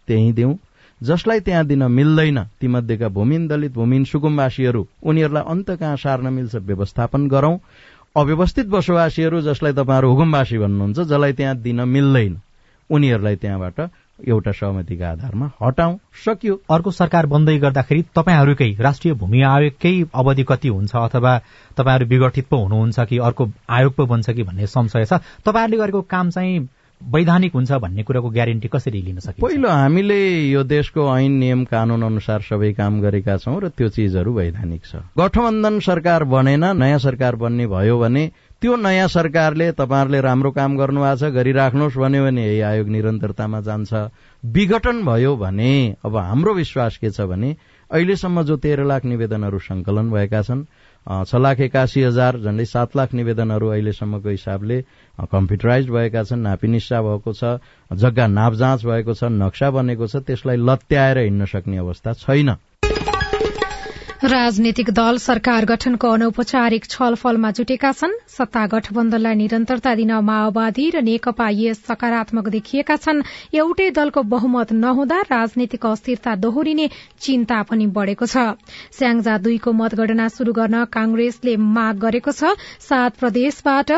त्यही 0.09 0.33
दिउँ। 0.33 0.55
जसलाई 1.01 1.41
त्यहाँ 1.41 1.65
दिन 1.67 1.83
मिल्दैन 1.91 2.39
तीमध्येका 2.61 3.09
भूमिन 3.09 3.47
दलित 3.49 3.73
भूमिन 3.73 4.05
सुकुम्बासीहरू 4.05 4.87
उनीहरूलाई 5.03 5.45
अन्त 5.45 5.71
कहाँ 5.71 5.97
सार्न 5.97 6.33
मिल्छ 6.33 6.55
व्यवस्थापन 6.57 7.27
गरौं। 7.29 7.57
अव्यवस्थित 8.17 8.67
बसोबासीहरू 8.67 9.41
जसलाई 9.41 9.73
तपाईँहरू 9.73 10.09
हुकुमवासी 10.11 10.59
भन्नुहुन्छ 10.59 10.99
जसलाई 11.01 11.33
त्यहाँ 11.33 11.57
दिन 11.59 11.81
मिल्दैन। 11.89 12.35
उनीहरूलाई 12.93 13.37
त्यहाँबाट 13.37 13.81
एउटा 14.29 14.53
सहमतिका 14.53 15.11
आधारमा 15.11 15.51
हटाउँ। 15.63 15.99
सकियो। 16.25 16.55
अर्को 16.71 16.91
सरकार 16.91 17.27
बन्दै 17.27 17.59
गर्दाखेरि 17.59 18.03
तपाईँहरूकै 18.15 18.71
राष्ट्रिय 18.81 19.15
भूमि 19.15 19.43
आयोगकै 19.43 19.95
अवधि 20.15 20.45
कति 20.49 20.69
हुन्छ 20.69 20.93
अथवा 20.97 21.33
तपाईँहरू 21.77 22.07
विघटित 22.07 22.47
पो 22.47 22.57
हुनुहुन्छ 22.57 23.01
कि 23.01 23.19
अर्को 23.19 23.49
आयोग 23.71 23.93
पो 23.95 24.07
बन्छ 24.07 24.31
कि 24.31 24.43
भन्ने 24.43 24.67
संशय 24.67 25.05
छ? 25.05 25.13
तपाईँहरूले 25.43 25.77
गरेको 25.77 26.03
काम 26.07 26.31
चाहिँ 26.31 26.69
वैधानिक 27.01 27.53
हुन्छ 27.55 27.73
भन्ने 27.73 28.03
कुराको 28.03 28.29
ग्यारेन्टी 28.31 28.69
कसरी 28.69 29.03
लिन 29.03 29.19
सकिन्छ? 29.19 29.43
पहिलो 29.43 29.69
हामीले 29.69 30.19
यो 30.55 30.63
देशको 30.63 31.03
ऐन 31.19 31.33
नियम 31.33 31.65
कानून 31.67 32.03
अनुसार 32.03 32.41
सबै 32.47 32.73
काम 32.79 33.01
गरेका 33.03 33.37
छौं 33.43 33.59
र 33.59 33.69
त्यो 33.75 33.89
चिजहरू 33.89 34.31
वैधानिक 34.33 34.83
छ। 34.87 35.03
गठबन्धन 35.19 35.81
सरकार 35.83 36.25
बनेन 36.25 36.65
नयाँ 36.79 36.99
सरकार 37.03 37.37
बन्ने 37.37 37.67
भयो 37.67 37.99
भने 37.99 38.31
त्यो 38.63 38.75
नयाँ 38.79 39.09
सरकारले 39.11 39.71
तपाईँहरूले 39.75 40.21
राम्रो 40.23 40.51
काम 40.55 40.77
गर्नुभएको 40.79 41.17
छ 41.19 41.35
गरिराख्नुहोस् 41.35 41.99
भन्यो 41.99 42.23
भने 42.25 42.43
यही 42.47 42.61
आयोग 42.63 42.89
निरन्तरतामा 42.95 43.61
जान्छ। 43.61 43.93
विघटन 44.43 45.03
भयो 45.03 45.35
भने 45.37 45.73
अब 46.07 46.17
हाम्रो 46.17 46.55
विश्वास 46.55 46.97
के 47.03 47.11
छ 47.11 47.27
भने 47.27 47.51
अहिलेसम्म 47.91 48.43
जो 48.47 48.57
तेह्र 48.63 48.85
लाख 48.87 49.05
निवेदनहरू 49.05 49.59
संकलन 49.59 50.11
भएका 50.15 50.43
छन् 50.47 50.63
छ 51.27 51.35
लाख 51.35 51.61
एकासी 51.61 52.03
हजार 52.03 52.39
झण्डै 52.39 52.65
सात 52.65 52.97
लाख 52.97 53.15
निवेदनहरू 53.19 53.69
अहिलेसम्मको 53.69 54.29
हिसाबले 54.31 54.81
कम्प्युटराइज 55.27 55.91
भएका 55.91 56.23
छन् 56.23 56.47
नापिनिस्सा 56.47 57.03
भएको 57.03 57.33
छ 57.35 57.59
जग्गा 57.91 58.27
नाप 58.31 58.53
जाँच 58.63 58.87
भएको 58.87 59.15
छ 59.15 59.25
नक्सा 59.43 59.71
बनेको 59.75 60.07
छ 60.07 60.23
त्यसलाई 60.23 60.57
लत्याएर 60.63 61.19
हिँड्न 61.19 61.45
सक्ने 61.51 61.79
अवस्था 61.83 62.13
छैन। 62.23 62.55
राजनीतिक 64.23 64.91
दल 64.91 65.17
सरकार 65.19 65.65
गठनको 65.67 66.09
अनौपचारिक 66.09 66.85
छलफलमा 66.85 67.51
जुटेका 67.51 67.91
छन्। 67.93 68.13
सत्ता 68.31 68.67
गठबन्धनलाई 68.71 69.35
निरन्तरता 69.35 69.95
दिन 69.95 70.13
माओवादी 70.23 70.87
र 70.91 71.03
नेकपा 71.03 71.49
यस 71.53 71.83
सकारात्मक 71.83 72.49
देखिएका 72.55 72.97
छन्। 72.97 73.23
एउटै 73.53 73.91
दलको 73.91 74.23
बहुमत 74.31 74.73
नहुँदा 74.79 75.21
राजनीतिक 75.27 75.87
अस्थिरता 75.87 76.35
दोहोरिने 76.39 76.87
चिन्ता 77.19 77.63
पनि 77.67 77.87
बढ़ेको 77.91 78.27
छ। 78.27 78.55
स्याङजा 78.95 79.39
दुईको 79.43 79.73
मतगणना 79.75 80.29
शुरू 80.31 80.53
गर्न 80.55 80.85
कांग्रेसले 80.87 81.57
माग 81.59 81.99
गरेको 81.99 82.31
छ। 82.33 82.55
सात 82.81 83.19
प्रदेशबाट 83.19 83.91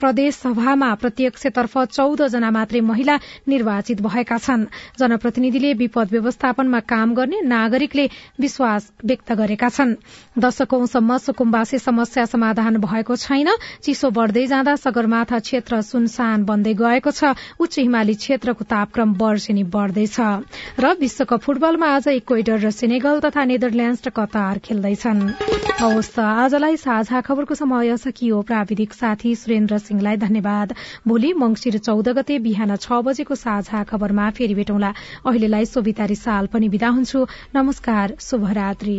प्रदेश 0.00 0.34
सभामा 0.36 0.94
प्रत्यक्षतर्फ 0.94 1.78
चौध 1.90 2.22
जना 2.28 2.50
मात्रै 2.50 2.80
महिला 2.80 3.14
निर्वाचित 3.48 4.00
भएका 4.00 4.36
छन्। 4.38 4.64
जनप्रतिनिधिले 4.98 5.72
विपद 5.74 6.08
व्यवस्थापनमा 6.10 6.80
काम 6.86 7.14
गर्ने 7.14 7.40
नागरिकले 7.42 8.04
विश्वास 8.40 8.90
व्यक्त 9.04 9.32
गरेका 9.32 9.68
छन्। 9.68 9.94
दशकौंसम्म 10.38 11.16
सुकुम्बासी 11.18 11.78
समस्या 11.78 12.24
समाधान 12.26 12.76
भएको 12.78 13.16
छैन। 13.16 13.48
चिसो 13.82 14.10
बढ़दै 14.10 14.46
जाँदा 14.46 14.74
सगरमाथा 14.76 15.38
क्षेत्र 15.38 15.80
सुनसान 15.82 16.44
बन्दै 16.44 16.74
गएको 16.74 17.10
छ। 17.10 17.34
उच्च 17.58 17.78
हिमाली 17.78 18.14
क्षेत्रको 18.14 18.64
तापक्रम 18.70 19.18
वर्षेनी 19.18 19.64
बढ़दैछ। 19.66 20.16
र 20.78 20.94
विश्वकप 21.00 21.40
फुटबलमा 21.42 21.86
आज 21.96 22.08
इक्वेटर 22.14 22.58
र 22.58 22.70
सेनेगल 22.70 23.20
तथा 23.20 23.44
नेदरल्याण्ड 23.50 24.06
र 24.06 24.10
कतार 24.14 24.58
खेल्दैछन्। 24.62 25.26
आजलाई 25.82 26.76
साझा 26.76 27.20
खबरको 27.20 27.54
समय 27.54 27.96
सकियो। 27.98 28.40
प्राविधिक 28.46 28.92
साथी 28.94 29.34
सुरेन्द्र 29.34 29.78
सिंहलाई 29.88 30.16
धन्यवाद। 30.18 30.74
भोलि 31.08 31.32
मंगिर 31.42 31.78
चौध 31.80 32.08
गते 32.18 32.38
बिहान 32.46 32.76
छ 32.78 33.00
बजेको 33.04 33.34
साझा 33.36 33.82
खबरमा 33.90 34.30
फेरि 34.38 34.54
भेटौँला। 34.54 34.92
अहिलेलाई 35.26 35.72
सोभितारी 35.74 36.18
साल 36.18 36.52
पनि 36.52 36.68
विदा 36.68 36.88
हुन्छु। 36.96 37.26
नमस्कार 37.56 38.16
शुभरात्री। 38.22 38.98